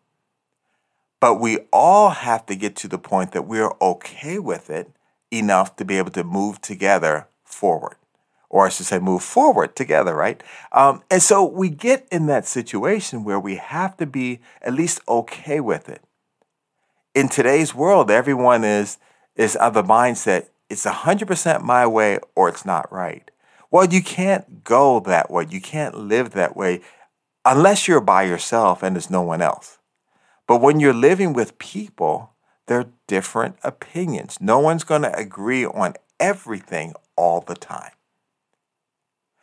But 1.19 1.41
we 1.41 1.57
all 1.73 2.11
have 2.11 2.45
to 2.45 2.55
get 2.55 2.77
to 2.77 2.87
the 2.87 2.97
point 2.97 3.33
that 3.33 3.45
we're 3.45 3.73
okay 3.81 4.39
with 4.39 4.69
it 4.69 4.93
enough 5.31 5.75
to 5.77 5.85
be 5.85 5.97
able 5.97 6.11
to 6.11 6.23
move 6.23 6.61
together 6.61 7.27
forward 7.43 7.95
or 8.51 8.65
I 8.65 8.69
should 8.69 8.87
say, 8.87 8.97
move 8.97 9.21
forward 9.21 9.75
together, 9.75 10.15
right? 10.15 10.41
Um, 10.71 11.03
and 11.11 11.21
so 11.21 11.45
we 11.45 11.69
get 11.69 12.07
in 12.11 12.25
that 12.25 12.47
situation 12.47 13.23
where 13.23 13.39
we 13.39 13.57
have 13.57 13.95
to 13.97 14.07
be 14.07 14.39
at 14.63 14.73
least 14.73 15.01
okay 15.07 15.59
with 15.59 15.87
it. 15.87 16.01
In 17.13 17.29
today's 17.29 17.75
world, 17.75 18.09
everyone 18.09 18.63
is 18.63 18.97
is 19.35 19.55
of 19.55 19.75
the 19.75 19.83
mindset 19.83 20.47
it's 20.69 20.85
100% 20.85 21.63
my 21.63 21.87
way 21.87 22.19
or 22.35 22.47
it's 22.47 22.65
not 22.65 22.91
right. 22.91 23.29
Well, 23.71 23.85
you 23.85 24.01
can't 24.01 24.63
go 24.63 24.99
that 25.01 25.29
way. 25.29 25.47
You 25.49 25.59
can't 25.59 25.95
live 25.95 26.31
that 26.31 26.55
way 26.55 26.81
unless 27.43 27.87
you're 27.87 28.01
by 28.01 28.23
yourself 28.23 28.83
and 28.83 28.95
there's 28.95 29.09
no 29.09 29.21
one 29.21 29.41
else. 29.41 29.79
But 30.47 30.61
when 30.61 30.79
you're 30.79 30.93
living 30.93 31.33
with 31.33 31.57
people, 31.57 32.33
there 32.69 32.81
are 32.81 32.91
different 33.07 33.55
opinions. 33.63 34.37
No 34.39 34.59
one's 34.59 34.83
going 34.83 35.01
to 35.01 35.17
agree 35.17 35.65
on 35.65 35.95
everything 36.19 36.93
all 37.15 37.41
the 37.41 37.55
time. 37.55 37.93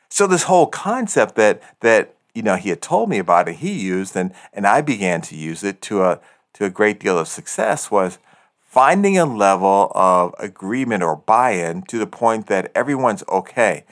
So 0.08 0.28
this 0.28 0.44
whole 0.44 0.68
concept 0.68 1.34
that 1.34 1.60
that 1.80 2.14
you 2.34 2.42
know 2.42 2.54
he 2.54 2.68
had 2.68 2.80
told 2.80 3.10
me 3.10 3.18
about 3.18 3.48
it, 3.48 3.56
he 3.56 3.72
used 3.72 4.16
and 4.16 4.32
and 4.52 4.64
I 4.64 4.80
began 4.80 5.22
to 5.22 5.36
use 5.36 5.64
it 5.64 5.82
to 5.82 6.04
a 6.04 6.20
to 6.54 6.64
a 6.66 6.70
great 6.70 7.00
deal 7.00 7.18
of 7.18 7.26
success 7.26 7.90
was 7.90 8.18
finding 8.60 9.18
a 9.18 9.26
level 9.26 9.90
of 9.96 10.32
agreement 10.38 11.02
or 11.02 11.16
buy-in 11.16 11.82
to 11.82 11.98
the 11.98 12.06
point 12.06 12.46
that 12.46 12.70
everyone's 12.76 13.24
okay. 13.28 13.84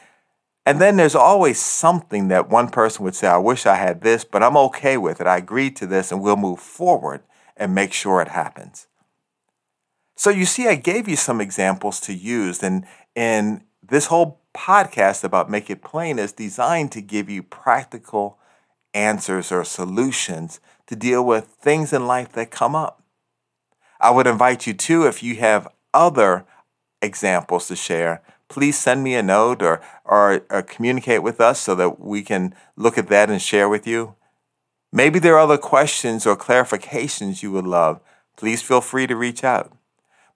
And 0.65 0.81
then 0.81 0.97
there's 0.97 1.17
always 1.17 1.61
something 1.61 2.29
that 2.29 2.49
one 2.49 2.69
person 2.69 3.05
would 3.05 3.17
say, 3.17 3.27
I 3.27 3.39
wish 3.39 3.67
I 3.67 3.75
had 3.75 4.03
this, 4.03 4.25
but 4.25 4.43
I'm 4.43 4.57
okay 4.57 4.97
with 4.97 5.21
it. 5.21 5.27
I 5.27 5.39
agreed 5.39 5.75
to 5.77 5.87
this 5.87 6.13
and 6.13 6.23
we'll 6.23 6.37
move 6.37 6.61
forward 6.61 7.23
and 7.57 7.75
make 7.75 7.93
sure 7.93 8.23
it 8.23 8.29
happens. 8.29 8.87
So 10.17 10.31
you 10.31 10.45
see, 10.45 10.69
I 10.69 10.77
gave 10.77 11.09
you 11.09 11.17
some 11.17 11.41
examples 11.41 12.01
to 12.03 12.15
use, 12.15 12.63
and 12.63 12.87
and 13.17 13.63
this 13.83 14.07
whole 14.07 14.41
podcast 14.55 15.25
about 15.25 15.51
Make 15.51 15.69
It 15.69 15.83
Plain 15.83 16.19
is 16.19 16.33
designed 16.33 16.93
to 16.93 17.01
give 17.01 17.29
you 17.29 17.43
practical 17.43 18.39
answers 18.95 19.51
or 19.51 19.65
solutions 19.65 20.61
to 20.87 20.95
deal 20.97 21.25
with 21.25 21.47
things 21.47 21.93
in 21.93 22.07
life 22.07 22.33
that 22.33 22.51
come 22.51 22.77
up. 22.77 23.03
I 24.01 24.11
would 24.11 24.27
invite 24.27 24.67
you 24.67 24.75
too, 24.75 25.07
if 25.07 25.23
you 25.23 25.37
have 25.37 25.69
other 25.93 26.47
examples 27.03 27.69
to 27.69 27.77
share, 27.77 28.23
please 28.49 28.79
send 28.79 29.03
me 29.03 29.15
a 29.15 29.23
note 29.23 29.63
or, 29.63 29.81
or, 30.05 30.43
or, 30.51 30.63
communicate 30.63 31.23
with 31.23 31.41
us 31.41 31.61
so 31.61 31.75
that 31.75 32.01
we 32.01 32.23
can 32.23 32.55
look 32.77 32.99
at 32.99 33.09
that 33.09 33.31
and 33.31 33.41
share 33.41 33.69
with 33.69 33.87
you. 33.87 34.15
Maybe 34.93 35.19
there 35.19 35.35
are 35.35 35.41
other 35.41 35.59
questions 35.59 36.27
or 36.27 36.37
clarifications 36.37 37.43
you 37.43 37.51
would 37.53 37.67
love. 37.67 38.01
Please 38.37 38.63
feel 38.63 38.81
free 38.81 39.07
to 39.07 39.17
reach 39.17 39.43
out. 39.43 39.73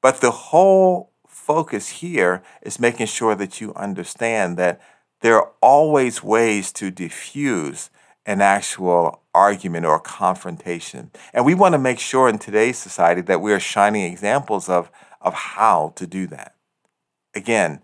But 0.00 0.20
the 0.20 0.30
whole 0.30 1.12
focus 1.26 1.88
here 1.88 2.42
is 2.62 2.78
making 2.78 3.06
sure 3.06 3.34
that 3.34 3.60
you 3.60 3.74
understand 3.74 4.56
that 4.56 4.80
there 5.20 5.36
are 5.36 5.50
always 5.60 6.22
ways 6.22 6.72
to 6.72 6.90
diffuse 6.90 7.90
an 8.26 8.40
actual 8.40 9.22
argument 9.34 9.86
or 9.86 9.98
confrontation. 9.98 11.10
And 11.32 11.46
we 11.46 11.54
want 11.54 11.72
to 11.72 11.78
make 11.78 11.98
sure 11.98 12.28
in 12.28 12.38
today's 12.38 12.78
society 12.78 13.22
that 13.22 13.40
we 13.40 13.52
are 13.52 13.60
shining 13.60 14.04
examples 14.04 14.68
of, 14.68 14.90
of 15.20 15.34
how 15.34 15.92
to 15.96 16.06
do 16.06 16.26
that. 16.28 16.54
Again, 17.34 17.80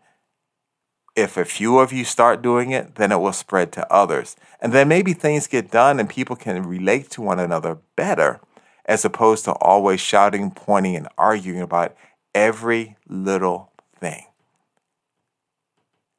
if 1.16 1.37
a 1.37 1.44
few 1.44 1.79
of 1.79 1.92
you 1.92 2.05
start 2.05 2.42
doing 2.42 2.72
it, 2.72 2.96
then 2.96 3.12
it 3.12 3.20
will 3.20 3.33
spread 3.33 3.72
to 3.72 3.92
others. 3.92 4.37
And 4.61 4.72
then 4.72 4.88
maybe 4.88 5.12
things 5.12 5.46
get 5.46 5.70
done 5.70 5.98
and 5.98 6.09
people 6.09 6.37
can 6.37 6.68
relate 6.68 7.11
to 7.12 7.22
one 7.22 7.38
another 7.38 7.79
better 7.96 8.40
as 8.87 9.05
opposed 9.05 9.44
to 9.44 9.53
always 9.53 10.01
shouting, 10.01 10.51
pointing, 10.51 10.97
and 10.97 11.09
arguing 11.16 11.61
about 11.61 11.97
every 12.35 12.97
little 13.09 13.73
thing. 13.99 14.27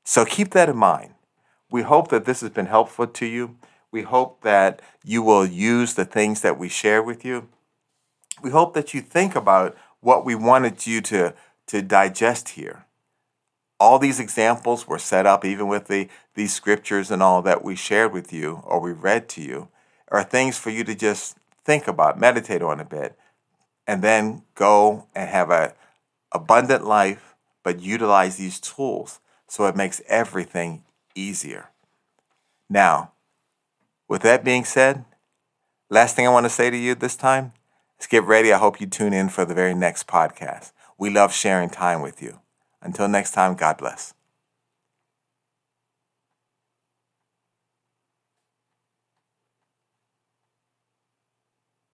So 0.03 0.25
keep 0.25 0.51
that 0.51 0.69
in 0.69 0.77
mind. 0.77 1.13
We 1.69 1.81
hope 1.81 2.09
that 2.09 2.25
this 2.25 2.41
has 2.41 2.51
been 2.51 2.67
helpful 2.67 3.07
to 3.07 3.25
you. 3.25 3.57
We 3.91 4.03
hope 4.03 4.41
that 4.41 4.81
you 5.03 5.21
will 5.21 5.45
use 5.45 5.93
the 5.93 6.05
things 6.05 6.41
that 6.41 6.59
we 6.59 6.69
share 6.69 7.01
with 7.01 7.25
you. 7.25 7.49
We 8.41 8.51
hope 8.51 8.73
that 8.73 8.93
you 8.93 9.01
think 9.01 9.35
about 9.35 9.75
what 10.01 10.25
we 10.25 10.35
wanted 10.35 10.85
you 10.85 11.01
to, 11.01 11.33
to 11.67 11.81
digest 11.81 12.49
here. 12.49 12.85
All 13.79 13.99
these 13.99 14.19
examples 14.19 14.87
were 14.87 14.99
set 14.99 15.25
up, 15.25 15.43
even 15.43 15.67
with 15.67 15.87
the, 15.87 16.07
these 16.35 16.53
scriptures 16.53 17.11
and 17.11 17.21
all 17.21 17.41
that 17.41 17.63
we 17.63 17.75
shared 17.75 18.13
with 18.13 18.31
you 18.31 18.61
or 18.63 18.79
we 18.79 18.91
read 18.91 19.27
to 19.29 19.41
you, 19.41 19.69
are 20.09 20.23
things 20.23 20.57
for 20.57 20.69
you 20.69 20.83
to 20.83 20.95
just 20.95 21.37
think 21.65 21.87
about, 21.87 22.19
meditate 22.19 22.61
on 22.61 22.79
a 22.79 22.85
bit, 22.85 23.17
and 23.87 24.01
then 24.01 24.43
go 24.55 25.07
and 25.13 25.29
have 25.29 25.49
a 25.49 25.73
abundant 26.31 26.85
life, 26.85 27.35
but 27.63 27.81
utilize 27.81 28.37
these 28.37 28.59
tools 28.59 29.19
so 29.47 29.65
it 29.65 29.75
makes 29.75 30.01
everything 30.07 30.83
easier. 31.15 31.69
Now, 32.69 33.11
with 34.07 34.21
that 34.23 34.43
being 34.43 34.65
said, 34.65 35.05
last 35.89 36.15
thing 36.15 36.27
I 36.27 36.31
want 36.31 36.45
to 36.45 36.49
say 36.49 36.69
to 36.69 36.77
you 36.77 36.95
this 36.95 37.15
time 37.15 37.53
is 37.99 38.07
get 38.07 38.23
ready. 38.23 38.51
I 38.51 38.57
hope 38.57 38.81
you 38.81 38.87
tune 38.87 39.13
in 39.13 39.29
for 39.29 39.45
the 39.45 39.53
very 39.53 39.75
next 39.75 40.07
podcast. 40.07 40.71
We 40.97 41.09
love 41.09 41.33
sharing 41.33 41.69
time 41.69 42.01
with 42.01 42.21
you. 42.21 42.39
Until 42.81 43.07
next 43.07 43.31
time, 43.31 43.55
God 43.55 43.77
bless. 43.77 44.14